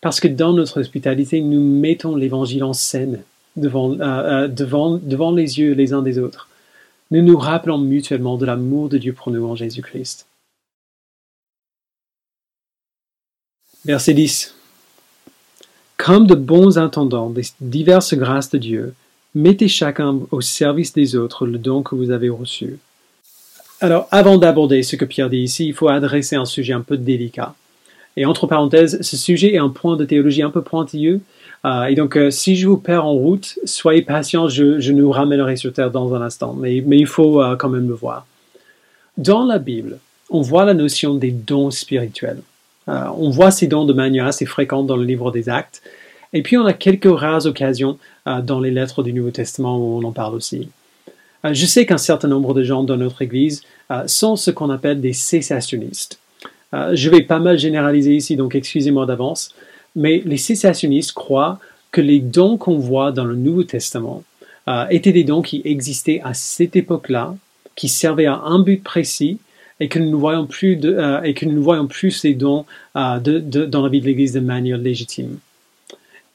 Parce 0.00 0.18
que 0.18 0.28
dans 0.28 0.54
notre 0.54 0.80
hospitalité, 0.80 1.42
nous 1.42 1.60
mettons 1.60 2.16
l'évangile 2.16 2.64
en 2.64 2.72
scène 2.72 3.22
devant, 3.58 3.92
euh, 3.92 3.96
euh, 4.00 4.48
devant, 4.48 4.96
devant 4.96 5.32
les 5.32 5.58
yeux 5.58 5.72
les 5.72 5.92
uns 5.92 6.02
des 6.02 6.18
autres. 6.18 6.48
Nous 7.10 7.22
nous 7.22 7.38
rappelons 7.38 7.78
mutuellement 7.78 8.36
de 8.36 8.46
l'amour 8.46 8.88
de 8.88 8.98
Dieu 8.98 9.12
pour 9.12 9.30
nous 9.30 9.46
en 9.46 9.54
Jésus-Christ. 9.54 10.26
Verset 13.84 14.14
10. 14.14 14.54
Comme 15.96 16.26
de 16.26 16.34
bons 16.34 16.78
intendants 16.78 17.30
des 17.30 17.44
diverses 17.60 18.14
grâces 18.14 18.50
de 18.50 18.58
Dieu, 18.58 18.94
mettez 19.34 19.68
chacun 19.68 20.20
au 20.30 20.40
service 20.40 20.92
des 20.92 21.16
autres 21.16 21.46
le 21.46 21.58
don 21.58 21.82
que 21.82 21.94
vous 21.94 22.10
avez 22.10 22.28
reçu 22.28 22.78
alors, 23.80 24.08
avant 24.10 24.38
d'aborder 24.38 24.82
ce 24.82 24.96
que 24.96 25.04
Pierre 25.04 25.30
dit 25.30 25.38
ici, 25.38 25.66
il 25.68 25.74
faut 25.74 25.88
adresser 25.88 26.34
un 26.34 26.44
sujet 26.44 26.72
un 26.72 26.80
peu 26.80 26.96
délicat. 26.96 27.54
Et 28.16 28.24
entre 28.26 28.48
parenthèses, 28.48 29.00
ce 29.02 29.16
sujet 29.16 29.54
est 29.54 29.58
un 29.58 29.68
point 29.68 29.96
de 29.96 30.04
théologie 30.04 30.42
un 30.42 30.50
peu 30.50 30.62
pointilleux. 30.62 31.20
Euh, 31.64 31.84
et 31.84 31.94
donc, 31.94 32.16
euh, 32.16 32.30
si 32.30 32.56
je 32.56 32.68
vous 32.68 32.76
perds 32.76 33.04
en 33.04 33.12
route, 33.12 33.58
soyez 33.64 34.02
patient, 34.02 34.48
je, 34.48 34.92
nous 34.92 35.10
ramènerai 35.10 35.56
sur 35.56 35.72
Terre 35.72 35.90
dans 35.90 36.14
un 36.14 36.22
instant. 36.22 36.54
Mais, 36.54 36.76
il 36.76 37.06
faut 37.06 37.42
euh, 37.42 37.56
quand 37.56 37.68
même 37.68 37.88
le 37.88 37.94
voir. 37.94 38.26
Dans 39.16 39.44
la 39.44 39.58
Bible, 39.58 39.98
on 40.30 40.40
voit 40.40 40.64
la 40.64 40.74
notion 40.74 41.14
des 41.14 41.30
dons 41.30 41.70
spirituels. 41.70 42.42
on 42.86 43.30
voit 43.30 43.50
ces 43.50 43.66
dons 43.66 43.84
de 43.84 43.92
manière 43.92 44.26
assez 44.26 44.46
fréquente 44.46 44.86
dans 44.86 44.96
le 44.96 45.04
livre 45.04 45.32
des 45.32 45.48
Actes. 45.48 45.82
Et 46.32 46.42
puis, 46.42 46.56
on 46.56 46.66
a 46.66 46.72
quelques 46.72 47.18
rares 47.18 47.46
occasions 47.46 47.98
dans 48.26 48.60
les 48.60 48.70
lettres 48.70 49.02
du 49.02 49.12
Nouveau 49.12 49.30
Testament 49.30 49.78
où 49.78 49.98
on 49.98 50.04
en 50.04 50.12
parle 50.12 50.34
aussi. 50.34 50.68
Je 51.42 51.66
sais 51.66 51.86
qu'un 51.86 51.98
certain 51.98 52.28
nombre 52.28 52.52
de 52.54 52.62
gens 52.62 52.84
dans 52.84 52.96
notre 52.96 53.22
Église 53.22 53.62
sont 54.06 54.36
ce 54.36 54.50
qu'on 54.50 54.70
appelle 54.70 55.00
des 55.00 55.14
cessationnistes. 55.14 56.20
Je 56.72 57.10
vais 57.10 57.22
pas 57.22 57.38
mal 57.38 57.58
généraliser 57.58 58.14
ici, 58.14 58.36
donc 58.36 58.54
excusez-moi 58.54 59.06
d'avance, 59.06 59.54
mais 59.96 60.22
les 60.24 60.36
cessationnistes 60.36 61.12
croient 61.12 61.58
que 61.90 62.00
les 62.00 62.20
dons 62.20 62.56
qu'on 62.56 62.78
voit 62.78 63.12
dans 63.12 63.24
le 63.24 63.36
Nouveau 63.36 63.64
Testament 63.64 64.22
étaient 64.90 65.12
des 65.12 65.24
dons 65.24 65.40
qui 65.40 65.62
existaient 65.64 66.20
à 66.22 66.34
cette 66.34 66.76
époque-là, 66.76 67.34
qui 67.74 67.88
servaient 67.88 68.26
à 68.26 68.42
un 68.44 68.58
but 68.58 68.82
précis, 68.82 69.38
et 69.80 69.88
que 69.88 69.98
nous 69.98 70.10
ne 70.10 70.16
voyons 70.16 70.46
plus, 70.46 70.76
de, 70.76 70.98
et 71.24 71.32
que 71.32 71.46
nous 71.46 71.62
voyons 71.62 71.86
plus 71.86 72.10
ces 72.10 72.34
dons 72.34 72.66
de, 72.94 73.38
dans 73.38 73.82
la 73.82 73.88
vie 73.88 74.00
de 74.00 74.06
l'Église 74.06 74.32
de 74.32 74.40
manière 74.40 74.76
légitime. 74.76 75.38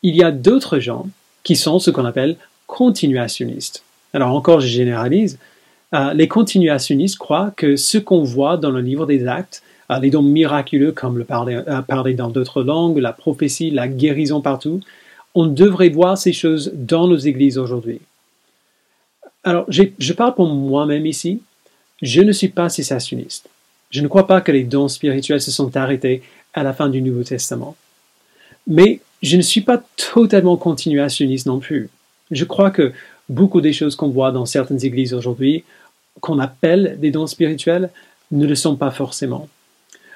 Il 0.02 0.16
y 0.16 0.24
a 0.24 0.32
d'autres 0.32 0.80
gens 0.80 1.08
qui 1.44 1.56
sont 1.56 1.78
ce 1.78 1.92
qu'on 1.92 2.06
appelle 2.06 2.38
continuationnistes. 2.66 3.84
Alors 4.14 4.34
encore, 4.36 4.62
je 4.62 4.68
généralise. 4.68 5.38
Euh, 5.94 6.14
les 6.14 6.28
continuationnistes 6.28 7.18
croient 7.18 7.54
que 7.56 7.76
ce 7.76 7.98
qu'on 7.98 8.24
voit 8.24 8.58
dans 8.58 8.72
le 8.72 8.82
livre 8.82 9.06
des 9.06 9.28
actes, 9.28 9.62
euh, 9.62 9.73
les 10.00 10.10
dons 10.10 10.22
miraculeux 10.22 10.92
comme 10.92 11.18
le 11.18 11.24
parler, 11.24 11.62
euh, 11.68 11.82
parler 11.82 12.14
dans 12.14 12.30
d'autres 12.30 12.64
langues, 12.64 12.98
la 12.98 13.14
prophétie, 13.14 13.72
la 13.72 13.88
guérison 13.88 14.42
partout, 14.42 14.80
on 15.36 15.48
devrait 15.48 15.90
voir 15.90 16.18
ces 16.18 16.34
choses 16.34 16.72
dans 16.74 17.08
nos 17.08 17.18
églises 17.18 17.58
aujourd'hui. 17.58 18.02
Alors, 19.44 19.66
je 19.68 20.14
parle 20.14 20.36
pour 20.36 20.48
moi-même 20.48 21.06
ici. 21.06 21.42
Je 22.02 22.22
ne 22.22 22.32
suis 22.32 22.50
pas 22.50 22.70
cessationniste. 22.70 23.50
Je 23.90 24.02
ne 24.02 24.08
crois 24.08 24.28
pas 24.28 24.42
que 24.42 24.52
les 24.52 24.64
dons 24.64 24.88
spirituels 24.88 25.42
se 25.42 25.52
sont 25.52 25.76
arrêtés 25.78 26.24
à 26.54 26.64
la 26.64 26.74
fin 26.74 26.90
du 26.90 27.02
Nouveau 27.02 27.24
Testament. 27.24 27.76
Mais 28.68 29.02
je 29.22 29.38
ne 29.38 29.42
suis 29.42 29.62
pas 29.62 29.84
totalement 29.98 30.58
continuationniste 30.58 31.46
non 31.46 31.60
plus. 31.60 31.90
Je 32.32 32.46
crois 32.46 32.72
que 32.72 32.92
beaucoup 33.30 33.62
des 33.62 33.74
choses 33.74 33.96
qu'on 33.96 34.10
voit 34.10 34.32
dans 34.32 34.46
certaines 34.46 34.84
églises 34.84 35.14
aujourd'hui, 35.14 35.64
qu'on 36.22 36.40
appelle 36.40 36.98
des 37.00 37.12
dons 37.12 37.28
spirituels, 37.28 37.90
ne 38.32 38.48
le 38.48 38.56
sont 38.56 38.76
pas 38.76 38.92
forcément. 38.92 39.48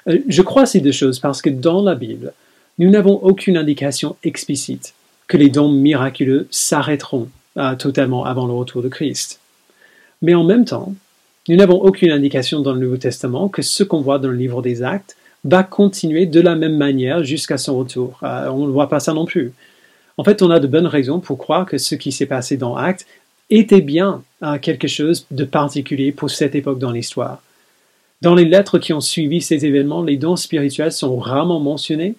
Euh, 0.08 0.18
je 0.28 0.42
crois 0.42 0.66
ces 0.66 0.80
deux 0.80 0.92
choses 0.92 1.18
parce 1.18 1.42
que 1.42 1.50
dans 1.50 1.82
la 1.82 1.94
Bible, 1.94 2.32
nous 2.78 2.90
n'avons 2.90 3.16
aucune 3.22 3.56
indication 3.56 4.16
explicite 4.22 4.94
que 5.26 5.36
les 5.36 5.50
dons 5.50 5.70
miraculeux 5.70 6.46
s'arrêteront 6.50 7.28
euh, 7.56 7.74
totalement 7.76 8.24
avant 8.24 8.46
le 8.46 8.52
retour 8.52 8.82
de 8.82 8.88
Christ. 8.88 9.40
Mais 10.22 10.34
en 10.34 10.44
même 10.44 10.64
temps, 10.64 10.94
nous 11.48 11.56
n'avons 11.56 11.80
aucune 11.80 12.10
indication 12.10 12.60
dans 12.60 12.72
le 12.72 12.80
Nouveau 12.80 12.96
Testament 12.96 13.48
que 13.48 13.62
ce 13.62 13.82
qu'on 13.84 14.00
voit 14.00 14.18
dans 14.18 14.28
le 14.28 14.36
livre 14.36 14.62
des 14.62 14.82
Actes 14.82 15.16
va 15.44 15.62
continuer 15.62 16.26
de 16.26 16.40
la 16.40 16.54
même 16.54 16.76
manière 16.76 17.22
jusqu'à 17.24 17.58
son 17.58 17.78
retour. 17.78 18.18
Euh, 18.22 18.48
on 18.48 18.66
ne 18.66 18.72
voit 18.72 18.88
pas 18.88 19.00
ça 19.00 19.14
non 19.14 19.24
plus. 19.24 19.52
En 20.16 20.24
fait, 20.24 20.42
on 20.42 20.50
a 20.50 20.58
de 20.58 20.66
bonnes 20.66 20.86
raisons 20.86 21.20
pour 21.20 21.38
croire 21.38 21.64
que 21.64 21.78
ce 21.78 21.94
qui 21.94 22.10
s'est 22.10 22.26
passé 22.26 22.56
dans 22.56 22.74
Actes 22.74 23.06
était 23.50 23.80
bien 23.80 24.22
quelque 24.60 24.88
chose 24.88 25.26
de 25.30 25.44
particulier 25.44 26.12
pour 26.12 26.28
cette 26.28 26.54
époque 26.54 26.78
dans 26.78 26.90
l'histoire. 26.90 27.40
Dans 28.20 28.34
les 28.34 28.44
lettres 28.44 28.78
qui 28.78 28.92
ont 28.92 29.00
suivi 29.00 29.40
ces 29.40 29.64
événements, 29.64 30.02
les 30.02 30.16
dons 30.16 30.36
spirituels 30.36 30.92
sont 30.92 31.16
rarement 31.18 31.60
mentionnés, 31.60 32.14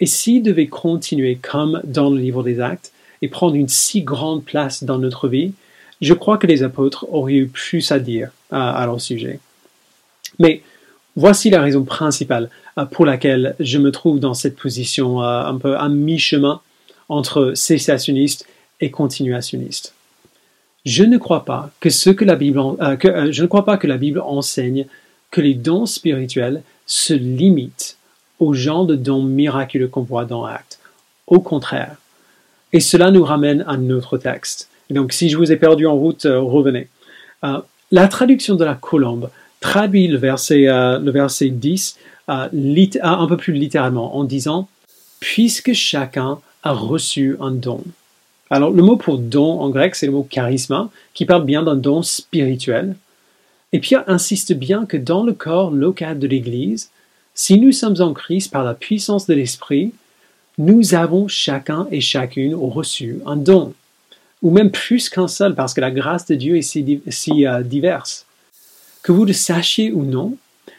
et 0.00 0.06
s'ils 0.06 0.42
devaient 0.42 0.66
continuer 0.66 1.36
comme 1.36 1.80
dans 1.84 2.10
le 2.10 2.18
livre 2.18 2.42
des 2.42 2.60
Actes 2.60 2.92
et 3.22 3.28
prendre 3.28 3.54
une 3.54 3.68
si 3.68 4.02
grande 4.02 4.44
place 4.44 4.84
dans 4.84 4.98
notre 4.98 5.28
vie, 5.28 5.52
je 6.00 6.14
crois 6.14 6.38
que 6.38 6.46
les 6.46 6.62
apôtres 6.62 7.06
auraient 7.10 7.34
eu 7.34 7.46
plus 7.46 7.92
à 7.92 7.98
dire 7.98 8.30
euh, 8.52 8.56
à, 8.56 8.84
leur 8.86 9.00
sujet. 9.00 9.38
Mais 10.38 10.62
voici 11.14 11.50
la 11.50 11.62
raison 11.62 11.84
principale 11.84 12.50
euh, 12.78 12.84
pour 12.84 13.06
laquelle 13.06 13.54
je 13.60 13.78
me 13.78 13.92
trouve 13.92 14.18
dans 14.18 14.34
cette 14.34 14.56
position 14.56 15.20
un 15.20 15.56
peu 15.58 15.76
à 15.76 15.88
mi-chemin 15.88 16.60
entre 17.08 17.52
cessationniste 17.54 18.46
et 18.80 18.90
continuationniste. 18.90 19.94
Je 20.84 21.04
ne 21.04 21.16
crois 21.16 21.44
pas 21.44 21.70
que 21.80 21.88
ce 21.88 22.10
que 22.10 22.24
la 22.24 22.36
Bible, 22.36 22.58
euh, 22.58 22.96
euh, 23.04 23.32
je 23.32 23.42
ne 23.42 23.46
crois 23.46 23.64
pas 23.64 23.78
que 23.78 23.86
la 23.86 23.96
Bible 23.96 24.20
enseigne 24.20 24.86
que 25.34 25.40
les 25.40 25.54
dons 25.54 25.84
spirituels 25.84 26.62
se 26.86 27.12
limitent 27.12 27.96
aux 28.38 28.54
genre 28.54 28.86
de 28.86 28.94
dons 28.94 29.24
miraculeux 29.24 29.88
qu'on 29.88 30.02
voit 30.02 30.24
dans 30.24 30.44
Actes. 30.44 30.78
Au 31.26 31.40
contraire. 31.40 31.96
Et 32.72 32.78
cela 32.78 33.10
nous 33.10 33.24
ramène 33.24 33.64
à 33.66 33.76
notre 33.76 34.16
texte. 34.16 34.68
Donc, 34.90 35.12
si 35.12 35.28
je 35.28 35.36
vous 35.36 35.50
ai 35.50 35.56
perdu 35.56 35.88
en 35.88 35.96
route, 35.96 36.24
euh, 36.26 36.38
revenez. 36.40 36.86
la 37.42 38.08
traduction 38.08 38.54
de 38.54 38.64
la 38.64 38.76
colombe 38.76 39.28
traduit 39.58 40.06
le 40.06 40.18
verset, 40.18 40.66
le 40.66 41.10
verset 41.10 41.48
10 41.48 41.98
un 42.28 43.26
peu 43.26 43.36
plus 43.36 43.54
littéralement 43.54 44.16
en 44.16 44.22
disant 44.22 44.68
Puisque 45.18 45.72
chacun 45.72 46.38
a 46.62 46.72
reçu 46.72 47.36
un 47.40 47.50
don. 47.50 47.82
Alors, 48.50 48.70
le 48.70 48.82
mot 48.84 48.96
pour 48.96 49.18
don 49.18 49.60
en 49.60 49.70
grec, 49.70 49.96
c'est 49.96 50.06
le 50.06 50.12
mot 50.12 50.22
charisma, 50.22 50.90
qui 51.12 51.24
parle 51.24 51.44
bien 51.44 51.64
d'un 51.64 51.74
don 51.74 52.02
spirituel. 52.02 52.94
Et 53.74 53.80
Pierre 53.80 54.04
insiste 54.06 54.52
bien 54.52 54.86
que 54.86 54.96
dans 54.96 55.24
le 55.24 55.32
corps 55.32 55.72
local 55.72 56.20
de 56.20 56.28
l'Église, 56.28 56.90
si 57.34 57.58
nous 57.58 57.72
sommes 57.72 58.00
en 58.00 58.12
Christ 58.12 58.52
par 58.52 58.62
la 58.62 58.72
puissance 58.72 59.26
de 59.26 59.34
l'Esprit, 59.34 59.92
nous 60.58 60.94
avons 60.94 61.26
chacun 61.26 61.88
et 61.90 62.00
chacune 62.00 62.54
reçu 62.54 63.18
un 63.26 63.34
don, 63.34 63.74
ou 64.42 64.52
même 64.52 64.70
plus 64.70 65.08
qu'un 65.08 65.26
seul, 65.26 65.56
parce 65.56 65.74
que 65.74 65.80
la 65.80 65.90
grâce 65.90 66.24
de 66.26 66.36
Dieu 66.36 66.56
est 66.56 66.62
si, 66.62 67.46
euh, 67.48 67.62
diverse. 67.64 68.26
Que 69.02 69.10
vous 69.10 69.24
le 69.24 69.32
sachiez 69.32 69.90
ou 69.90 70.04
non, 70.04 70.36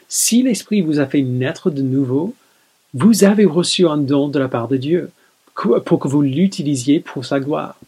si 0.08 0.42
l'Esprit 0.42 0.80
vous 0.80 0.98
a 0.98 1.04
fait 1.04 1.20
naître 1.20 1.70
de 1.70 1.82
nouveau, 1.82 2.34
vous 2.94 3.24
avez 3.24 3.44
reçu 3.44 3.86
un 3.86 3.98
don 3.98 4.28
de 4.28 4.38
la 4.38 4.48
part 4.48 4.68
de 4.68 4.78
Dieu 4.78 5.10
pour 5.84 5.98
que 5.98 6.08
vous 6.08 6.22
l'utilisiez 6.22 7.00
pour 7.00 7.26
sa 7.26 7.40
gloire. 7.40 7.78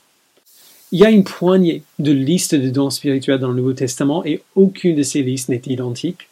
Il 0.91 1.01
y 1.01 1.05
a 1.05 1.11
une 1.11 1.25
poignée 1.25 1.83
de 1.99 2.13
listes 2.13 2.55
de 2.55 2.71
dons 2.71 2.89
spirituels 2.89 3.39
dans 3.39 3.49
le 3.49 3.57
Nouveau 3.57 3.75
Testament 3.75 4.25
et 4.25 4.41
aucune 4.55 4.97
de 4.97 5.03
ces 5.03 5.23
listes 5.23 5.51
n'est 5.51 5.61
identique. 5.67 6.29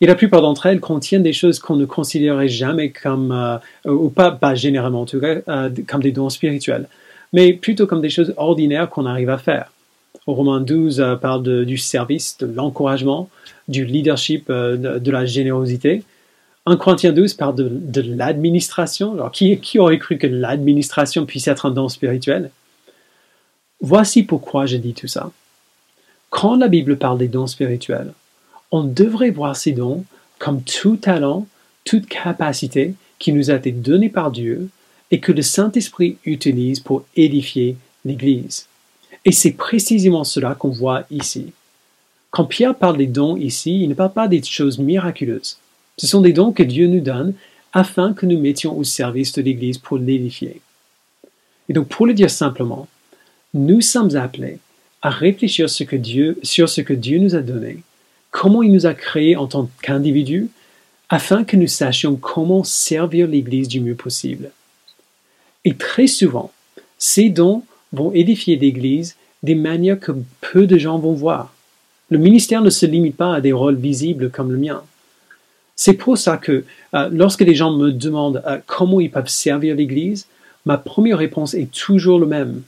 Et 0.00 0.06
la 0.06 0.14
plupart 0.14 0.40
d'entre 0.40 0.64
elles 0.64 0.80
contiennent 0.80 1.22
des 1.22 1.34
choses 1.34 1.58
qu'on 1.58 1.76
ne 1.76 1.84
considérerait 1.84 2.48
jamais 2.48 2.90
comme, 2.90 3.32
euh, 3.32 3.58
ou 3.92 4.08
pas, 4.08 4.54
généralement 4.54 5.02
en 5.02 5.06
tout 5.06 5.20
cas, 5.20 5.36
euh, 5.46 5.70
comme 5.86 6.02
des 6.02 6.10
dons 6.10 6.30
spirituels, 6.30 6.88
mais 7.34 7.52
plutôt 7.52 7.86
comme 7.86 8.00
des 8.00 8.08
choses 8.08 8.32
ordinaires 8.38 8.88
qu'on 8.88 9.04
arrive 9.04 9.28
à 9.28 9.36
faire. 9.36 9.70
Au 10.26 10.32
Romain 10.32 10.60
12 10.60 11.00
euh, 11.00 11.16
parle 11.16 11.66
du 11.66 11.76
service, 11.76 12.38
de 12.38 12.46
l'encouragement, 12.46 13.28
du 13.68 13.84
leadership, 13.84 14.48
de, 14.48 15.10
la 15.10 15.26
générosité. 15.26 16.02
1 16.64 16.76
Corinthiens 16.76 17.12
12 17.12 17.34
parle 17.34 17.56
de, 17.56 18.00
l'administration. 18.00 19.12
Alors, 19.12 19.30
qui 19.32 19.78
aurait 19.78 19.98
cru 19.98 20.16
que 20.16 20.26
l'administration 20.26 21.26
puisse 21.26 21.46
être 21.46 21.66
un 21.66 21.70
don 21.70 21.88
spirituel? 21.90 22.50
Voici 23.82 24.22
pourquoi 24.22 24.64
je 24.66 24.76
dis 24.76 24.94
tout 24.94 25.08
ça. 25.08 25.32
Quand 26.30 26.56
la 26.56 26.68
Bible 26.68 26.96
parle 26.96 27.18
des 27.18 27.28
dons 27.28 27.48
spirituels, 27.48 28.12
on 28.70 28.84
devrait 28.84 29.30
voir 29.30 29.56
ces 29.56 29.72
dons 29.72 30.04
comme 30.38 30.62
tout 30.62 30.96
talent, 30.96 31.46
toute 31.84 32.06
capacité 32.06 32.94
qui 33.18 33.32
nous 33.32 33.50
a 33.50 33.56
été 33.56 33.72
donnée 33.72 34.08
par 34.08 34.30
Dieu 34.30 34.68
et 35.10 35.18
que 35.18 35.32
le 35.32 35.42
Saint-Esprit 35.42 36.16
utilise 36.24 36.78
pour 36.78 37.04
édifier 37.16 37.76
l'Église. 38.04 38.66
Et 39.24 39.32
c'est 39.32 39.52
précisément 39.52 40.24
cela 40.24 40.54
qu'on 40.54 40.70
voit 40.70 41.04
ici. 41.10 41.52
Quand 42.30 42.44
Pierre 42.44 42.76
parle 42.76 42.96
des 42.96 43.06
dons 43.06 43.36
ici, 43.36 43.82
il 43.82 43.88
ne 43.88 43.94
parle 43.94 44.12
pas 44.12 44.28
des 44.28 44.42
choses 44.42 44.78
miraculeuses. 44.78 45.58
Ce 45.98 46.06
sont 46.06 46.20
des 46.20 46.32
dons 46.32 46.52
que 46.52 46.62
Dieu 46.62 46.86
nous 46.86 47.00
donne 47.00 47.34
afin 47.72 48.14
que 48.14 48.26
nous 48.26 48.38
mettions 48.38 48.76
au 48.78 48.84
service 48.84 49.32
de 49.32 49.42
l'Église 49.42 49.78
pour 49.78 49.98
l'édifier. 49.98 50.60
Et 51.68 51.72
donc, 51.72 51.88
pour 51.88 52.06
le 52.06 52.14
dire 52.14 52.30
simplement, 52.30 52.88
nous 53.54 53.80
sommes 53.80 54.16
appelés 54.16 54.58
à 55.02 55.10
réfléchir 55.10 55.68
sur 55.68 55.78
ce 55.78 55.84
que 55.84 55.96
Dieu, 55.96 56.38
sur 56.42 56.68
ce 56.68 56.80
que 56.80 56.92
Dieu 56.92 57.18
nous 57.18 57.34
a 57.34 57.40
donné 57.40 57.82
comment 58.32 58.62
il 58.62 58.72
nous 58.72 58.86
a 58.86 58.94
créés 58.94 59.36
en 59.36 59.46
tant 59.46 59.70
qu'individus, 59.82 60.48
afin 61.08 61.44
que 61.44 61.56
nous 61.56 61.68
sachions 61.68 62.16
comment 62.16 62.64
servir 62.64 63.28
l'Église 63.28 63.68
du 63.68 63.80
mieux 63.80 63.94
possible. 63.94 64.50
Et 65.64 65.74
très 65.74 66.08
souvent, 66.08 66.50
ces 66.98 67.28
dons 67.28 67.62
vont 67.92 68.10
édifier 68.12 68.56
l'Église 68.56 69.16
des 69.44 69.54
manières 69.54 70.00
que 70.00 70.12
peu 70.40 70.66
de 70.66 70.78
gens 70.78 70.98
vont 70.98 71.12
voir. 71.12 71.54
Le 72.10 72.18
ministère 72.18 72.62
ne 72.62 72.70
se 72.70 72.86
limite 72.86 73.16
pas 73.16 73.34
à 73.34 73.40
des 73.40 73.52
rôles 73.52 73.76
visibles 73.76 74.30
comme 74.30 74.50
le 74.50 74.58
mien. 74.58 74.82
C'est 75.76 75.94
pour 75.94 76.16
ça 76.16 76.36
que 76.36 76.64
euh, 76.94 77.08
lorsque 77.12 77.40
les 77.40 77.54
gens 77.54 77.72
me 77.72 77.90
demandent 77.90 78.42
euh, 78.46 78.58
comment 78.66 79.00
ils 79.00 79.10
peuvent 79.10 79.28
servir 79.28 79.76
l'Église, 79.76 80.26
ma 80.64 80.78
première 80.78 81.18
réponse 81.18 81.54
est 81.54 81.70
toujours 81.70 82.18
le 82.18 82.26
même. 82.26 82.62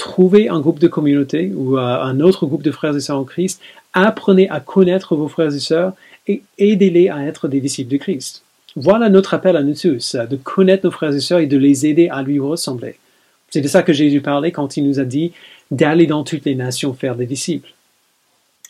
Trouvez 0.00 0.48
un 0.48 0.60
groupe 0.60 0.78
de 0.78 0.88
communauté 0.88 1.52
ou 1.54 1.76
euh, 1.76 1.80
un 1.82 2.20
autre 2.20 2.46
groupe 2.46 2.62
de 2.62 2.70
frères 2.70 2.96
et 2.96 3.00
sœurs 3.00 3.18
en 3.18 3.24
Christ 3.24 3.60
Apprenez 3.92 4.48
à 4.48 4.58
connaître 4.58 5.14
vos 5.14 5.28
frères 5.28 5.54
et 5.54 5.60
sœurs 5.60 5.92
et 6.26 6.40
aidez-les 6.56 7.10
à 7.10 7.22
être 7.26 7.48
des 7.48 7.60
disciples 7.60 7.92
de 7.92 7.98
Christ. 7.98 8.42
Voilà 8.76 9.10
notre 9.10 9.34
appel 9.34 9.58
à 9.58 9.62
nous 9.62 9.74
tous, 9.74 10.16
de 10.16 10.36
connaître 10.36 10.86
nos 10.86 10.90
frères 10.90 11.14
et 11.14 11.20
sœurs 11.20 11.40
et 11.40 11.46
de 11.46 11.58
les 11.58 11.84
aider 11.84 12.08
à 12.08 12.22
lui 12.22 12.40
ressembler. 12.40 12.94
C'est 13.50 13.60
de 13.60 13.68
ça 13.68 13.82
que 13.82 13.92
Jésus 13.92 14.22
parlait 14.22 14.52
quand 14.52 14.78
il 14.78 14.88
nous 14.88 15.00
a 15.00 15.04
dit 15.04 15.32
d'aller 15.70 16.06
dans 16.06 16.24
toutes 16.24 16.46
les 16.46 16.54
nations 16.54 16.94
faire 16.94 17.14
des 17.14 17.26
disciples. 17.26 17.74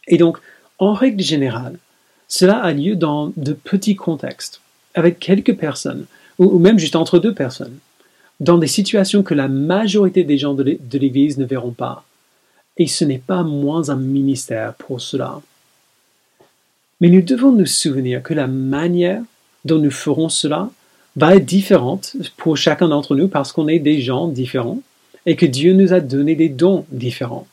Et 0.09 0.17
donc, 0.17 0.39
en 0.81 0.95
règle 0.95 1.23
générale, 1.23 1.79
cela 2.27 2.57
a 2.57 2.73
lieu 2.73 2.97
dans 2.97 3.33
de 3.37 3.53
petits 3.53 3.95
contextes, 3.95 4.63
avec 4.95 5.21
quelques 5.21 5.55
personnes, 5.55 6.07
ou 6.41 6.59
même 6.59 6.81
juste 6.81 6.97
entre 6.97 7.21
deux 7.21 7.35
personnes, 7.35 7.79
dans 8.41 8.59
des 8.59 8.67
situations 8.67 9.23
que 9.23 9.35
la 9.35 9.49
majorité 9.49 10.25
des 10.25 10.39
gens 10.39 10.55
de 10.55 10.99
l'Église 10.99 11.39
ne 11.39 11.45
verront 11.45 11.73
pas 11.73 12.05
et 12.77 12.87
ce 12.87 13.05
n'est 13.05 13.19
pas 13.19 13.43
moins 13.43 13.91
un 13.91 13.97
ministère 13.97 14.75
pour 14.75 15.01
cela. 15.01 15.43
Mais 17.01 17.11
nous 17.11 17.21
devons 17.21 17.53
nous 17.53 17.67
souvenir 17.67 18.23
que 18.23 18.35
la 18.35 18.47
manière 18.47 19.23
dont 19.67 19.79
nous 19.79 19.91
ferons 19.91 20.31
cela 20.31 20.71
va 21.17 21.37
être 21.37 21.45
différente 21.45 22.17
pour 22.39 22.57
chacun 22.57 22.89
d'entre 22.89 23.15
nous 23.15 23.29
parce 23.29 23.53
qu'on 23.53 23.69
est 23.69 23.79
des 23.79 24.01
gens 24.01 24.29
différents 24.29 24.81
et 25.27 25.37
que 25.37 25.47
Dieu 25.47 25.75
nous 25.75 25.93
a 25.93 26.01
donné 26.01 26.35
des 26.35 26.49
dons 26.49 26.87
différents. 26.91 27.47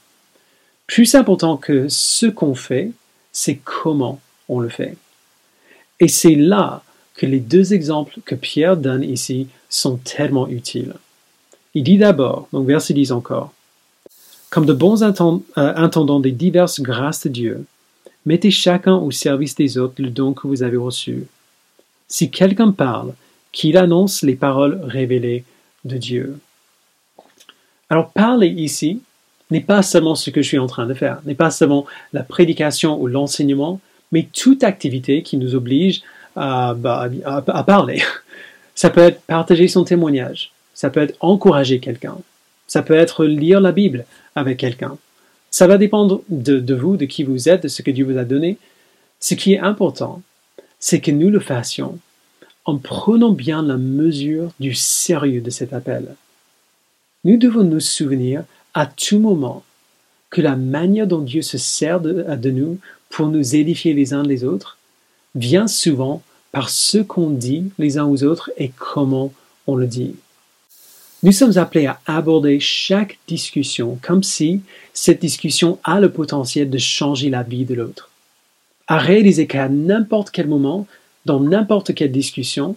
Plus 0.86 1.15
important 1.15 1.58
que 1.58 1.88
ce 1.89 2.28
qu'on 2.28 2.56
fait, 2.56 2.91
c'est 3.34 3.60
comment 3.63 4.21
on 4.47 4.60
le 4.60 4.69
fait. 4.69 4.95
Et 6.00 6.08
c'est 6.08 6.36
là 6.36 6.84
que 7.15 7.26
les 7.26 7.39
deux 7.39 7.73
exemples 7.73 8.19
que 8.23 8.36
Pierre 8.36 8.78
donne 8.78 9.04
ici 9.04 9.47
sont 9.70 9.98
tellement 9.98 10.48
utiles. 10.48 10.94
Il 11.74 11.84
dit 11.84 11.98
d'abord, 11.98 12.48
donc 12.54 12.68
verset 12.68 12.94
10 12.94 13.12
encore, 13.12 13.54
comme 14.50 14.66
de 14.66 14.74
bons 14.74 15.04
euh, 15.04 15.44
intendants 15.56 16.20
des 16.20 16.32
diverses 16.32 16.82
grâces 16.82 17.24
de 17.24 17.30
Dieu, 17.30 17.66
mettez 18.26 18.52
chacun 18.52 18.96
au 18.96 19.12
service 19.12 19.56
des 19.56 19.78
autres 19.78 20.02
le 20.02 20.10
don 20.10 20.34
que 20.34 20.48
vous 20.48 20.64
avez 20.64 20.78
reçu. 20.78 21.28
Si 22.08 22.32
quelqu'un 22.32 22.72
parle, 22.72 23.14
qu'il 23.52 23.78
annonce 23.78 24.22
les 24.22 24.36
paroles 24.36 24.80
révélées 24.84 25.44
de 25.86 25.98
Dieu. 25.98 26.40
Alors 27.90 28.12
parler 28.12 28.48
ici 28.48 29.02
n'est 29.50 29.62
pas 29.62 29.82
seulement 29.82 30.16
ce 30.16 30.30
que 30.30 30.42
je 30.42 30.48
suis 30.48 30.60
en 30.60 30.68
train 30.68 30.86
de 30.86 30.94
faire, 30.94 31.22
n'est 31.26 31.36
pas 31.36 31.52
seulement 31.52 31.86
la 32.14 32.24
prédication 32.24 33.00
ou 33.02 33.08
l'enseignement, 33.08 33.80
mais 34.12 34.28
toute 34.34 34.64
activité 34.64 35.24
qui 35.24 35.38
nous 35.38 35.56
oblige 35.56 36.02
à, 36.36 36.74
bah, 36.76 37.10
à 37.26 37.64
parler. 37.64 38.04
Ça 38.78 38.92
peut 38.92 39.02
être 39.02 39.22
partager 39.22 39.68
son 39.68 39.86
témoignage, 39.86 40.52
ça 40.76 40.92
peut 40.92 41.00
être 41.00 41.18
encourager 41.20 41.80
quelqu'un, 41.80 42.16
ça 42.68 42.84
peut 42.84 42.94
être 42.94 43.26
lire 43.26 43.60
la 43.60 43.72
Bible 43.72 44.06
avec 44.36 44.60
quelqu'un. 44.60 45.00
Ça 45.50 45.66
va 45.66 45.80
dépendre 45.80 46.22
de, 46.30 46.76
vous, 46.76 46.96
de 46.96 47.06
qui 47.06 47.24
vous 47.24 47.50
êtes, 47.50 47.63
de 47.63 47.70
ce 47.70 47.82
que 47.82 47.90
Dieu 47.90 48.06
vous 48.06 48.20
a 48.20 48.24
donné. 48.24 48.60
Ce 49.20 49.34
qui 49.34 49.54
est 49.54 49.60
important, 49.60 50.22
c'est 50.80 51.02
que 51.02 51.10
nous 51.10 51.32
le 51.32 51.40
fassions 51.40 51.98
en 52.66 52.78
prenant 52.78 53.32
bien 53.32 53.63
la 53.63 53.78
mesure 53.78 54.52
du 54.60 54.76
sérieux 54.76 55.42
de 55.42 55.50
cet 55.50 55.74
appel. 55.74 56.13
Nous 57.24 57.38
devons 57.38 57.63
nous 57.63 57.80
souvenir 57.80 58.44
à 58.76 58.86
tout 58.86 59.18
moment 59.18 59.63
que 60.30 60.42
la 60.42 60.56
manière 60.56 61.08
dont 61.08 61.22
Dieu 61.22 61.42
se 61.42 61.58
sert 61.58 62.00
de, 62.00 62.36
de 62.36 62.52
nous 62.52 62.78
pour 63.10 63.30
nous 63.30 63.56
édifier 63.56 63.96
les 63.96 64.13
uns 64.13 64.22
les 64.22 64.44
autres 64.44 64.78
vient 65.34 65.66
souvent 65.66 66.22
par 66.58 66.72
ce 66.72 66.98
qu'on 66.98 67.30
dit 67.30 67.65
les 67.78 68.00
uns 68.00 68.08
aux 68.08 68.24
autres 68.24 68.50
et 68.58 68.72
comment 68.76 69.32
on 69.67 69.76
le 69.76 69.86
dit. 69.86 70.15
Nous 71.22 71.32
sommes 71.32 71.56
appelés 71.60 71.86
à 71.86 72.00
aborder 72.08 72.60
chaque 72.60 73.20
discussion 73.28 74.00
comme 74.02 74.24
si 74.24 74.62
cette 74.91 75.22
discussion 75.22 75.78
a 75.84 76.00
le 76.00 76.12
potentiel 76.12 76.72
de 76.72 76.80
changer 76.80 77.30
la 77.30 77.43
vie 77.43 77.65
de 77.65 77.76
l'autre. 77.76 78.10
À 78.88 78.98
réaliser 78.98 79.46
qu'à 79.46 79.70
n'importe 79.70 80.32
quel 80.32 80.48
moment, 80.48 80.88
dans 81.26 81.39
n'importe 81.39 81.93
quelle 81.93 82.12
discussion, 82.12 82.76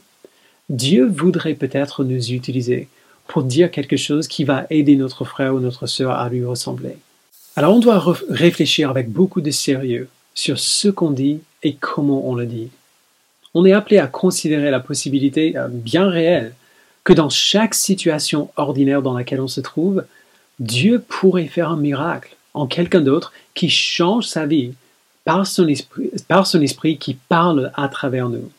Dieu 0.68 1.06
voudrait 1.06 1.54
peut-être 1.54 2.04
nous 2.04 2.32
utiliser 2.32 2.86
pour 3.28 3.44
dire 3.44 3.70
quelque 3.70 3.96
chose 3.96 4.28
qui 4.28 4.44
va 4.44 4.66
aider 4.68 4.96
notre 4.96 5.24
frère 5.24 5.54
ou 5.54 5.58
notre 5.58 5.86
sœur 5.86 6.10
à 6.10 6.28
lui 6.28 6.44
ressembler. 6.44 6.98
Alors 7.56 7.74
on 7.74 7.80
doit 7.80 8.14
réfléchir 8.28 8.90
avec 8.90 9.10
beaucoup 9.10 9.40
de 9.40 9.50
sérieux 9.50 10.10
sur 10.34 10.58
ce 10.58 10.88
qu'on 10.88 11.12
dit 11.12 11.40
et 11.62 11.76
comment 11.80 12.28
on 12.28 12.34
le 12.34 12.44
dit. 12.44 12.68
On 13.54 13.64
est 13.64 13.72
appelé 13.72 13.98
à 13.98 14.06
considérer 14.06 14.70
la 14.70 14.80
possibilité 14.80 15.56
euh, 15.56 15.68
bien 15.68 16.08
réelle 16.08 16.54
que 17.04 17.12
dans 17.12 17.30
chaque 17.30 17.74
situation 17.74 18.50
ordinaire 18.56 19.02
dans 19.02 19.14
laquelle 19.14 19.40
on 19.40 19.48
se 19.48 19.60
trouve, 19.60 20.04
Dieu 20.58 21.02
pourrait 21.06 21.46
faire 21.46 21.70
un 21.70 21.76
miracle 21.76 22.36
en 22.54 22.66
quelqu'un 22.66 23.00
d'autre 23.00 23.32
qui 23.54 23.68
change 23.68 24.26
sa 24.26 24.46
vie 24.46 24.74
par 25.24 25.46
son, 25.46 25.68
esprit, 25.68 26.10
par 26.28 26.46
son 26.46 26.60
esprit 26.60 26.98
qui 26.98 27.14
parle 27.14 27.72
à 27.74 27.88
travers 27.88 28.28
nous. 28.28 28.50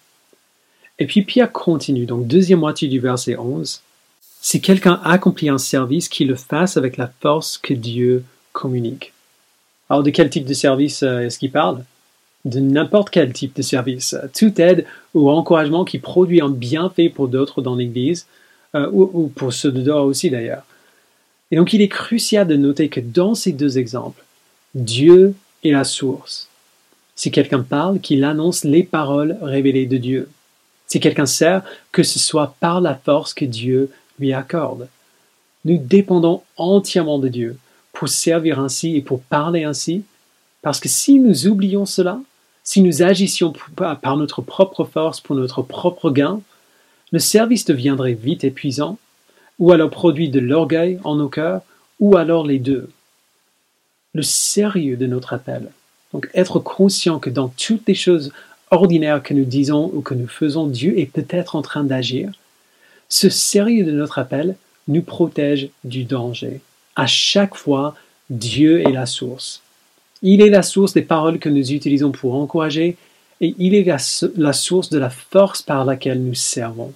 Et 1.00 1.06
puis 1.06 1.22
Pierre 1.22 1.52
continue, 1.52 2.06
donc 2.06 2.28
deuxième 2.28 2.60
moitié 2.60 2.88
du 2.88 3.00
verset 3.00 3.38
11. 3.38 3.82
Si 4.42 4.62
quelqu'un 4.62 5.00
accomplit 5.04 5.50
un 5.50 5.58
service, 5.58 6.10
qu'il 6.10 6.28
le 6.28 6.36
fasse 6.36 6.78
avec 6.78 6.98
la 6.98 7.12
force 7.22 7.58
que 7.58 7.74
Dieu 7.74 8.24
communique. 8.54 9.14
Alors 9.90 10.04
de 10.04 10.10
quel 10.10 10.30
type 10.30 10.46
de 10.46 10.54
service 10.54 11.04
euh, 11.04 11.22
est-ce 11.22 11.38
qu'il 11.38 11.52
parle? 11.52 11.84
De 12.46 12.60
n'importe 12.60 13.12
quel 13.12 13.32
type 13.34 13.56
de 13.56 13.62
service. 13.62 14.16
Toute 14.36 14.60
aide 14.60 14.86
ou 15.14 15.30
encouragement 15.30 15.86
qui 15.86 16.00
produit 16.00 16.42
un 16.42 16.50
bienfait 16.50 17.10
pour 17.10 17.28
d'autres 17.28 17.62
dans 17.62 17.76
l'Église, 17.76 18.26
euh, 18.74 18.90
ou, 18.92 19.28
pour 19.28 19.52
ceux 19.52 19.72
de 19.72 19.82
dehors 19.82 20.06
aussi 20.06 20.30
d'ailleurs. 20.30 20.64
Et 21.52 21.58
donc 21.58 21.74
il 21.74 21.82
est 21.82 21.90
crucial 21.90 22.48
de 22.48 22.56
noter 22.56 22.88
que 22.88 23.02
dans 23.02 23.36
ces 23.36 23.52
deux 23.52 23.78
exemples, 23.78 24.24
Dieu 24.74 25.36
est 25.64 25.72
la 25.72 25.84
source. 25.84 26.48
Si 27.16 27.30
quelqu'un 27.32 27.64
parle, 27.64 28.00
qu'il 28.00 28.24
annonce 28.24 28.64
les 28.64 28.84
paroles 28.84 29.38
révélées 29.42 29.86
de 29.86 29.98
Dieu. 29.98 30.30
Si 30.88 31.02
quelqu'un 31.02 31.26
sert, 31.26 31.64
que 31.92 32.04
ce 32.04 32.18
soit 32.18 32.56
par 32.62 32.80
la 32.80 32.96
force 32.96 33.34
que 33.34 33.46
Dieu 33.46 33.92
lui 34.18 34.32
accorde. 34.32 34.88
Nous 35.66 35.78
dépendons 35.78 36.42
entièrement 36.56 37.20
de 37.20 37.28
Dieu 37.28 37.58
pour 37.92 38.08
servir 38.08 38.60
ainsi 38.60 38.96
et 38.96 39.02
pour 39.02 39.22
parler 39.22 39.66
ainsi, 39.66 40.04
parce 40.62 40.80
que 40.80 40.90
si 40.90 41.20
nous 41.20 41.48
oublions 41.48 41.86
cela, 41.86 42.22
si 42.64 42.82
nous 42.82 43.02
agissions 43.02 43.54
par 43.76 44.18
notre 44.18 44.42
propre 44.42 44.86
force 44.86 45.20
pour 45.20 45.36
notre 45.36 45.62
propre 45.62 46.12
gain, 46.12 46.42
le 47.12 47.20
service 47.20 47.66
deviendrait 47.66 48.14
vite 48.14 48.44
épuisant, 48.44 48.98
ou 49.60 49.72
alors 49.72 49.90
produit 49.90 50.30
de 50.30 50.40
l'orgueil 50.40 51.00
en 51.04 51.16
nos 51.16 51.30
cœurs, 51.30 51.62
ou 52.00 52.18
alors 52.18 52.46
les 52.46 52.60
deux. 52.60 52.90
Le 54.14 54.24
sérieux 54.24 54.98
de 54.98 55.08
notre 55.08 55.34
appel, 55.34 55.72
donc 56.14 56.30
être 56.34 56.60
conscient 56.60 57.20
que 57.20 57.30
dans 57.30 57.48
toutes 57.48 57.88
les 57.88 57.96
choses 57.96 58.32
ordinaire 58.70 59.22
que 59.22 59.34
nous 59.34 59.46
disons 59.46 59.92
ou 59.94 60.02
que 60.02 60.14
nous 60.14 60.28
faisons, 60.28 60.68
Dieu 60.68 60.98
est 61.00 61.06
peut-être 61.06 61.56
en 61.56 61.62
train 61.62 61.84
d'agir. 61.84 62.32
Ce 63.10 63.30
sérieux 63.30 63.84
de 63.84 63.92
notre 63.92 64.20
appel 64.20 64.56
nous 64.88 65.02
protège 65.02 65.70
du 65.84 66.04
danger. 66.06 66.62
À 66.96 67.08
chaque 67.08 67.56
fois, 67.56 67.96
Dieu 68.30 68.82
est 68.82 68.92
la 68.92 69.06
source. 69.06 69.62
Il 70.22 70.42
est 70.42 70.50
la 70.50 70.64
source 70.64 70.94
des 70.94 71.02
paroles 71.02 71.40
que 71.40 71.50
nous 71.50 71.72
utilisons 71.72 72.12
pour 72.12 72.36
encourager 72.36 72.98
et 73.42 73.56
il 73.58 73.74
est 73.74 73.84
la, 74.38 74.54
source 74.54 74.90
de 74.90 75.00
la 75.00 75.10
force 75.10 75.62
par 75.64 75.84
laquelle 75.84 76.22
nous 76.22 76.36
servons. 76.36 76.94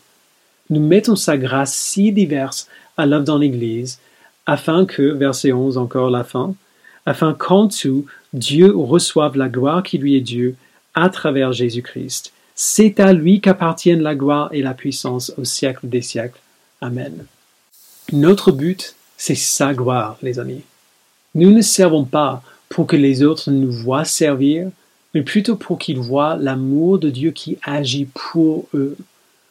Nous 0.69 0.79
mettons 0.79 1.15
sa 1.15 1.37
grâce 1.37 1.73
si 1.73 2.11
diverse 2.11 2.67
à 2.97 3.05
l'œuvre 3.05 3.25
dans 3.25 3.39
l'Église, 3.39 3.99
afin 4.45 4.85
que, 4.85 5.01
verset 5.01 5.51
11 5.51 5.77
encore 5.77 6.11
la 6.11 6.23
fin, 6.23 6.53
afin 7.07 7.33
qu'en 7.33 7.67
tout, 7.67 8.05
Dieu 8.33 8.71
reçoive 8.75 9.37
la 9.37 9.49
gloire 9.49 9.81
qui 9.81 9.97
lui 9.97 10.15
est 10.15 10.21
due 10.21 10.55
à 10.93 11.09
travers 11.09 11.51
Jésus-Christ. 11.51 12.31
C'est 12.53 12.99
à 12.99 13.11
lui 13.11 13.41
qu'appartiennent 13.41 14.01
la 14.01 14.15
gloire 14.15 14.49
et 14.51 14.61
la 14.61 14.73
puissance 14.73 15.33
au 15.37 15.43
siècle 15.43 15.89
des 15.89 16.01
siècles. 16.01 16.39
Amen. 16.79 17.25
Notre 18.13 18.51
but, 18.51 18.95
c'est 19.17 19.35
sa 19.35 19.73
gloire, 19.73 20.17
les 20.21 20.39
amis. 20.39 20.61
Nous 21.33 21.51
ne 21.51 21.61
servons 21.61 22.05
pas 22.05 22.43
pour 22.69 22.87
que 22.87 22.95
les 22.95 23.23
autres 23.23 23.51
nous 23.51 23.71
voient 23.71 24.05
servir, 24.05 24.69
mais 25.13 25.21
plutôt 25.21 25.55
pour 25.55 25.77
qu'ils 25.77 25.99
voient 25.99 26.35
l'amour 26.35 26.99
de 26.99 27.09
Dieu 27.09 27.31
qui 27.31 27.57
agit 27.63 28.07
pour 28.13 28.67
eux, 28.73 28.97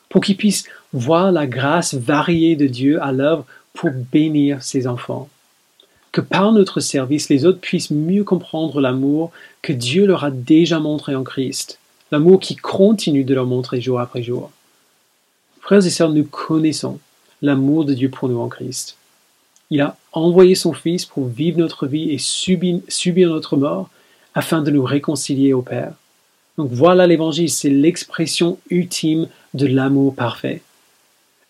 pour 0.08 0.22
qu'ils 0.22 0.36
puissent 0.36 0.64
voir 0.92 1.32
la 1.32 1.46
grâce 1.46 1.94
variée 1.94 2.56
de 2.56 2.66
Dieu 2.66 3.02
à 3.02 3.12
l'œuvre 3.12 3.46
pour 3.72 3.90
bénir 3.90 4.62
ses 4.62 4.86
enfants. 4.86 5.28
Que 6.12 6.20
par 6.20 6.52
notre 6.52 6.80
service, 6.80 7.28
les 7.28 7.44
autres 7.44 7.58
puissent 7.58 7.90
mieux 7.90 8.22
comprendre 8.22 8.80
l'amour 8.80 9.32
que 9.62 9.72
Dieu 9.72 10.06
leur 10.06 10.22
a 10.22 10.30
déjà 10.30 10.78
montré 10.78 11.14
en 11.14 11.24
Christ, 11.24 11.78
l'amour 12.12 12.38
qui 12.38 12.54
continue 12.54 13.24
de 13.24 13.34
leur 13.34 13.46
montrer 13.46 13.80
jour 13.80 13.98
après 13.98 14.22
jour. 14.22 14.52
Frères 15.60 15.84
et 15.84 15.90
sœurs, 15.90 16.10
nous 16.10 16.24
connaissons 16.24 17.00
l'amour 17.42 17.84
de 17.84 17.94
Dieu 17.94 18.10
pour 18.10 18.28
nous 18.28 18.38
en 18.38 18.48
Christ. 18.48 18.96
Il 19.70 19.80
a 19.80 19.96
envoyé 20.12 20.54
son 20.54 20.72
Fils 20.72 21.04
pour 21.04 21.26
vivre 21.26 21.58
notre 21.58 21.86
vie 21.86 22.10
et 22.10 22.18
subir, 22.18 23.28
notre 23.28 23.56
mort 23.56 23.88
afin 24.34 24.62
de 24.62 24.70
nous 24.70 24.84
réconcilier 24.84 25.52
au 25.52 25.62
Père. 25.62 25.92
Donc 26.58 26.70
voilà 26.70 27.06
l'évangile, 27.06 27.50
c'est 27.50 27.70
l'expression 27.70 28.58
ultime 28.70 29.28
de 29.54 29.66
l'amour 29.66 30.14
parfait. 30.14 30.62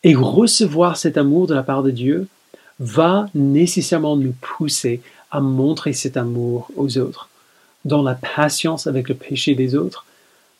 Et 0.02 0.14
recevoir 0.14 0.96
cet 0.96 1.16
amour 1.16 1.46
de 1.46 1.54
la 1.54 1.62
part 1.62 1.82
de 1.82 1.90
Dieu 1.90 2.28
va 2.78 3.28
nécessairement 3.34 4.16
nous 4.16 4.34
pousser 4.40 5.00
à 5.30 5.40
montrer 5.40 5.92
cet 5.92 6.16
amour 6.16 6.70
aux 6.76 6.98
autres, 6.98 7.28
dans 7.84 8.02
la 8.02 8.14
patience 8.14 8.86
avec 8.86 9.08
le 9.08 9.14
péché 9.14 9.54
des 9.54 9.74
autres, 9.74 10.06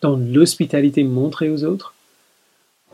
dans 0.01 0.17
l'hospitalité 0.17 1.05
montrée 1.05 1.51
aux 1.51 1.65
autres. 1.65 1.95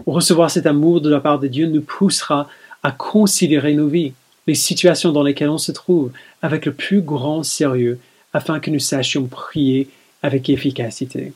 Recevoir 0.06 0.50
cet 0.50 0.66
amour 0.66 1.00
de 1.00 1.10
la 1.10 1.20
part 1.20 1.38
de 1.38 1.48
Dieu 1.48 1.66
nous 1.66 1.82
poussera 1.82 2.48
à 2.82 2.92
considérer 2.92 3.74
nos 3.74 3.88
vies, 3.88 4.12
les 4.50 4.56
situations 4.56 5.12
dans 5.12 5.22
lesquelles 5.22 5.48
on 5.48 5.58
se 5.58 5.70
trouve, 5.70 6.10
avec 6.42 6.66
le 6.66 6.74
plus 6.74 7.02
grand 7.02 7.44
sérieux 7.44 8.00
afin 8.32 8.58
que 8.58 8.68
nous 8.68 8.80
sachions 8.80 9.26
prier 9.26 9.88
avec 10.24 10.50
efficacité. 10.50 11.32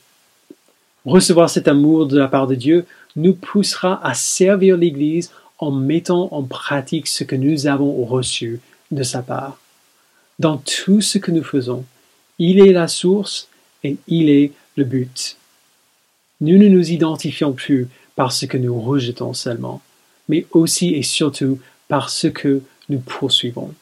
Recevoir 1.05 1.49
cet 1.49 1.69
amour 1.69 2.07
de 2.07 2.19
la 2.19 2.27
part 2.27 2.49
de 2.49 2.57
Dieu 2.57 2.87
nous 3.15 3.35
poussera 3.35 4.05
à 4.05 4.15
servir 4.15 4.77
l'Église 4.77 5.31
en 5.61 5.71
mettant 5.71 6.29
en 6.33 6.43
pratique 6.43 7.07
ce 7.07 7.23
que 7.23 7.37
nous 7.37 7.69
avons 7.69 8.05
reçu 8.05 8.61
de 8.91 9.05
sa 9.05 9.23
part. 9.23 9.61
Dans 10.41 10.57
tout 10.57 11.01
ce 11.01 11.19
que 11.19 11.31
nous 11.31 11.45
faisons, 11.45 11.85
il 12.41 12.59
est 12.59 12.73
la 12.73 12.89
source 12.89 13.47
et 13.85 13.97
il 14.09 14.29
est 14.29 14.51
le 14.77 14.83
but. 14.83 15.37
Nous 16.41 16.59
ne 16.59 16.67
nous 16.67 16.91
identifions 16.91 17.53
plus 17.53 17.87
par 18.17 18.33
ce 18.33 18.47
que 18.47 18.59
nous 18.59 18.81
rejetons 18.81 19.35
seulement, 19.35 19.83
mais 20.29 20.47
aussi 20.51 20.95
et 20.95 21.05
surtout 21.05 21.61
par 21.87 22.11
ce 22.11 22.27
que 22.27 22.63
nous 22.89 23.01
poursuivons. 23.01 23.75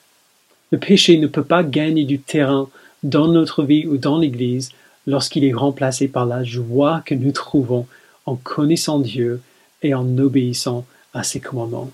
Le 0.70 0.78
péché 0.78 1.18
ne 1.18 1.26
peut 1.26 1.44
pas 1.44 1.62
gagner 1.62 2.04
du 2.04 2.18
terrain 2.18 2.68
dans 3.02 3.28
notre 3.28 3.62
vie 3.62 3.86
ou 3.86 3.98
dans 3.98 4.18
l'Église 4.18 4.70
lorsqu'il 5.06 5.44
est 5.44 5.52
remplacé 5.52 6.08
par 6.08 6.26
la 6.26 6.44
joie 6.44 7.02
que 7.04 7.14
nous 7.14 7.32
trouvons 7.32 7.86
en 8.26 8.36
connaissant 8.36 8.98
Dieu 8.98 9.40
et 9.82 9.94
en 9.94 10.18
obéissant 10.18 10.86
à 11.12 11.22
ses 11.22 11.40
commandements. 11.40 11.90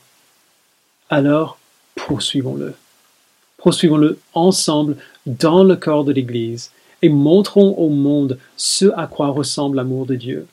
Alors, 1.11 1.59
poursuivons-le. 1.95 2.75
Poursuivons-le 3.57 4.19
ensemble 4.35 4.97
dans 5.27 5.65
le 5.65 5.77
corps 5.77 6.05
de 6.05 6.13
l'Église 6.13 6.71
et 7.03 7.09
montrons 7.09 7.75
au 7.77 7.89
monde 7.89 8.39
ce 8.57 8.87
à 8.97 9.07
quoi 9.07 9.29
ressemble 9.29 9.77
l'amour 9.77 10.07
de 10.07 10.15
Dieu, 10.15 10.47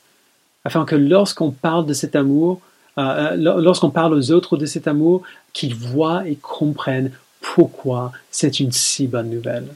afin 0.64 0.86
que 0.86 0.96
lorsqu'on 0.96 1.52
parle 1.52 1.86
de 1.86 1.94
cet 1.94 2.16
amour, 2.16 2.62
euh, 2.98 3.32
euh, 3.32 3.62
lorsqu'on 3.62 3.90
parle 3.90 4.14
aux 4.14 4.32
autres 4.32 4.58
de 4.58 4.66
cet 4.66 4.88
amour, 4.88 5.24
qu'ils 5.54 5.76
voient 5.76 6.28
et 6.28 6.36
comprennent 6.36 7.12
pourquoi 7.42 8.12
c'est 8.32 8.60
une 8.60 8.72
si 8.72 9.08
bonne 9.08 9.30
nouvelle. 9.30 9.68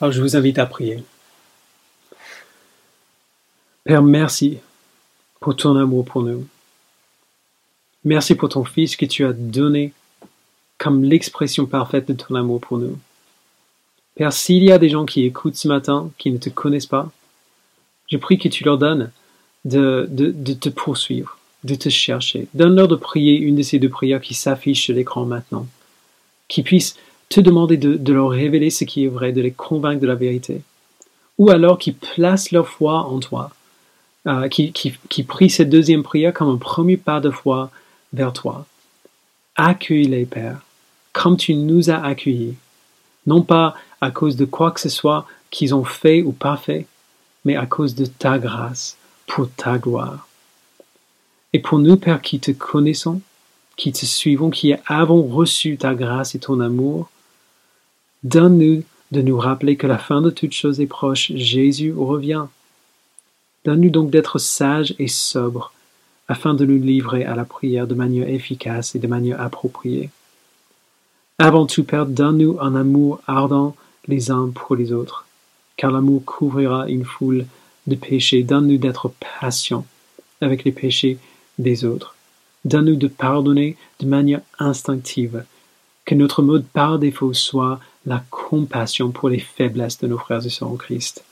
Alors 0.00 0.12
je 0.12 0.20
vous 0.20 0.36
invite 0.36 0.58
à 0.58 0.66
prier. 0.66 1.04
Père, 3.84 4.02
merci 4.02 4.58
pour 5.40 5.56
ton 5.56 5.76
amour 5.76 6.04
pour 6.04 6.22
nous. 6.22 6.46
Merci 8.04 8.34
pour 8.34 8.48
ton 8.48 8.64
Fils 8.64 8.96
que 8.96 9.06
tu 9.06 9.24
as 9.24 9.32
donné 9.32 9.92
comme 10.78 11.04
l'expression 11.04 11.66
parfaite 11.66 12.08
de 12.08 12.14
ton 12.14 12.34
amour 12.34 12.60
pour 12.60 12.78
nous. 12.78 12.98
Père, 14.14 14.32
s'il 14.32 14.64
y 14.64 14.72
a 14.72 14.78
des 14.78 14.88
gens 14.88 15.06
qui 15.06 15.24
écoutent 15.24 15.56
ce 15.56 15.68
matin, 15.68 16.10
qui 16.18 16.30
ne 16.30 16.38
te 16.38 16.48
connaissent 16.48 16.86
pas, 16.86 17.10
je 18.10 18.16
prie 18.16 18.38
que 18.38 18.48
tu 18.48 18.64
leur 18.64 18.78
donnes 18.78 19.10
de, 19.64 20.06
de, 20.10 20.52
te 20.52 20.68
poursuivre, 20.68 21.38
de 21.64 21.74
te 21.74 21.88
chercher. 21.88 22.46
Donne-leur 22.54 22.88
de 22.88 22.96
prier 22.96 23.38
une 23.38 23.56
de 23.56 23.62
ces 23.62 23.78
deux 23.78 23.88
prières 23.88 24.20
qui 24.20 24.34
s'affichent 24.34 24.84
sur 24.84 24.94
l'écran 24.94 25.24
maintenant, 25.24 25.66
qui 26.48 26.62
puissent 26.62 26.96
te 27.30 27.40
demander 27.40 27.76
de, 27.76 28.12
leur 28.12 28.30
révéler 28.30 28.70
ce 28.70 28.84
qui 28.84 29.04
est 29.04 29.08
vrai, 29.08 29.32
de 29.32 29.40
les 29.40 29.50
convaincre 29.50 30.00
de 30.00 30.06
la 30.06 30.14
vérité. 30.14 30.60
Ou 31.38 31.50
alors 31.50 31.78
qui 31.78 31.92
placent 31.92 32.52
leur 32.52 32.68
foi 32.68 33.06
en 33.06 33.18
toi, 33.18 33.50
euh, 34.26 34.48
qui, 34.48 34.72
qui, 34.72 34.94
qui 35.08 35.22
prient 35.24 35.50
cette 35.50 35.70
deuxième 35.70 36.02
prière 36.02 36.32
comme 36.32 36.50
un 36.50 36.58
premier 36.58 36.96
pas 36.96 37.20
de 37.20 37.30
foi 37.30 37.70
vers 38.12 38.32
toi. 38.32 38.66
Accueille-les, 39.56 40.26
Père, 40.26 40.60
comme 41.12 41.36
tu 41.36 41.54
nous 41.54 41.90
as 41.90 42.04
accueillis, 42.04 42.54
non 43.26 43.42
pas 43.42 43.74
à 44.00 44.10
cause 44.10 44.36
de 44.36 44.44
quoi 44.44 44.70
que 44.70 44.80
ce 44.80 44.88
soit 44.88 45.26
qu'ils 45.50 45.74
ont 45.74 45.84
fait 45.84 46.22
ou 46.22 46.32
pas 46.32 46.56
fait, 46.56 46.86
mais 47.44 47.56
à 47.56 47.66
cause 47.66 47.94
de 47.94 48.06
ta 48.06 48.38
grâce, 48.38 48.96
pour 49.26 49.50
ta 49.50 49.78
gloire. 49.78 50.28
Et 51.54 51.60
pour 51.60 51.78
nous, 51.78 51.96
Père, 51.96 52.20
qui 52.20 52.40
te 52.40 52.50
connaissons, 52.50 53.22
qui 53.76 53.92
te 53.92 54.04
suivons, 54.04 54.50
qui 54.50 54.74
avons 54.86 55.22
reçu 55.22 55.78
ta 55.78 55.94
grâce 55.94 56.34
et 56.34 56.38
ton 56.38 56.60
amour, 56.60 57.08
Donne-nous 58.24 58.82
de 59.12 59.20
nous 59.20 59.36
rappeler 59.36 59.76
que 59.76 59.86
la 59.86 59.98
fin 59.98 60.22
de 60.22 60.30
toute 60.30 60.52
chose 60.52 60.80
est 60.80 60.86
proche, 60.86 61.30
Jésus 61.34 61.92
revient. 61.92 62.46
Donne-nous 63.66 63.90
donc 63.90 64.10
d'être 64.10 64.38
sages 64.38 64.94
et 64.98 65.08
sobres, 65.08 65.74
afin 66.26 66.54
de 66.54 66.64
nous 66.64 66.82
livrer 66.82 67.24
à 67.24 67.36
la 67.36 67.44
prière 67.44 67.86
de 67.86 67.94
manière 67.94 68.28
efficace 68.28 68.94
et 68.94 68.98
de 68.98 69.06
manière 69.06 69.42
appropriée. 69.42 70.08
Avant 71.38 71.66
tout, 71.66 71.84
Père, 71.84 72.06
donne-nous 72.06 72.58
un 72.60 72.74
amour 72.74 73.20
ardent 73.26 73.76
les 74.08 74.30
uns 74.30 74.50
pour 74.54 74.74
les 74.74 74.90
autres, 74.90 75.26
car 75.76 75.90
l'amour 75.90 76.24
couvrira 76.24 76.88
une 76.88 77.04
foule 77.04 77.44
de 77.86 77.96
péchés. 77.96 78.42
Donne-nous 78.42 78.78
d'être 78.78 79.12
patients 79.38 79.84
avec 80.40 80.64
les 80.64 80.72
péchés 80.72 81.18
des 81.58 81.84
autres. 81.84 82.14
Donne-nous 82.64 82.96
de 82.96 83.08
pardonner 83.08 83.76
de 84.00 84.06
manière 84.06 84.40
instinctive, 84.58 85.44
que 86.04 86.14
notre 86.14 86.42
mode 86.42 86.64
par 86.64 86.98
défaut 86.98 87.34
soit 87.34 87.80
la 88.06 88.22
compassion 88.30 89.10
pour 89.10 89.28
les 89.28 89.38
faiblesses 89.38 89.98
de 89.98 90.06
nos 90.06 90.18
frères 90.18 90.44
et 90.44 90.50
sœurs 90.50 90.70
en 90.70 90.76
Christ. 90.76 91.24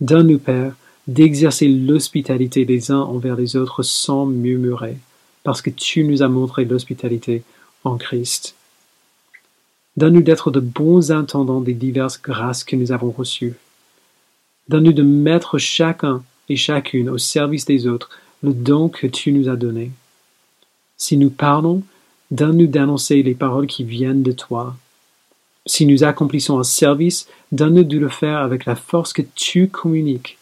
Donne-nous, 0.00 0.38
Père, 0.38 0.74
d'exercer 1.06 1.68
l'hospitalité 1.68 2.64
des 2.64 2.90
uns 2.90 3.00
envers 3.00 3.36
les 3.36 3.56
autres 3.56 3.82
sans 3.82 4.26
murmurer, 4.26 4.98
parce 5.42 5.62
que 5.62 5.70
tu 5.70 6.04
nous 6.04 6.22
as 6.22 6.28
montré 6.28 6.64
l'hospitalité 6.64 7.42
en 7.84 7.96
Christ. 7.96 8.56
Donne-nous 9.96 10.22
d'être 10.22 10.50
de 10.50 10.60
bons 10.60 11.10
intendants 11.10 11.60
des 11.60 11.72
diverses 11.72 12.20
grâces 12.20 12.64
que 12.64 12.76
nous 12.76 12.92
avons 12.92 13.10
reçues. 13.10 13.54
Donne-nous 14.68 14.92
de 14.92 15.02
mettre 15.02 15.58
chacun 15.58 16.22
et 16.48 16.56
chacune 16.56 17.08
au 17.08 17.18
service 17.18 17.64
des 17.64 17.86
autres 17.86 18.10
le 18.42 18.52
don 18.52 18.88
que 18.88 19.06
tu 19.06 19.32
nous 19.32 19.48
as 19.48 19.56
donné. 19.56 19.90
Si 20.96 21.16
nous 21.16 21.30
parlons, 21.30 21.82
donne-nous 22.30 22.66
d'annoncer 22.66 23.22
les 23.22 23.34
paroles 23.34 23.66
qui 23.66 23.84
viennent 23.84 24.22
de 24.22 24.32
toi 24.32 24.76
si 25.66 25.84
nous 25.84 26.04
accomplissons 26.04 26.58
un 26.58 26.64
service, 26.64 27.28
donne-nous 27.52 27.84
de 27.84 27.98
le 27.98 28.08
faire 28.08 28.38
avec 28.38 28.64
la 28.64 28.76
force 28.76 29.12
que 29.12 29.22
tu 29.34 29.68
communiques, 29.68 30.38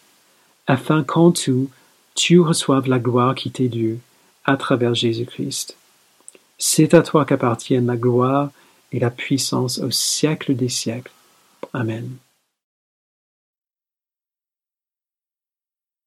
afin 0.66 1.03
qu'en 1.03 1.32
tout, 1.32 1.70
tu 2.14 2.40
reçoives 2.40 2.88
la 2.88 2.99
gloire 2.99 3.34
qui 3.34 3.51
t'est 3.51 3.68
due 3.68 3.99
à 4.45 4.57
travers 4.57 4.95
Jésus-Christ. 4.95 5.76
C'est 6.59 6.95
à 6.95 7.03
toi 7.03 7.24
qu'appartiennent 7.24 7.86
la 7.86 7.97
gloire 7.97 8.51
et 8.92 9.01
la 9.01 9.11
puissance 9.11 9.78
au 9.78 9.90
siècle 9.90 10.55
des 10.55 10.68
siècles. 10.68 11.11
Amen. 11.72 12.09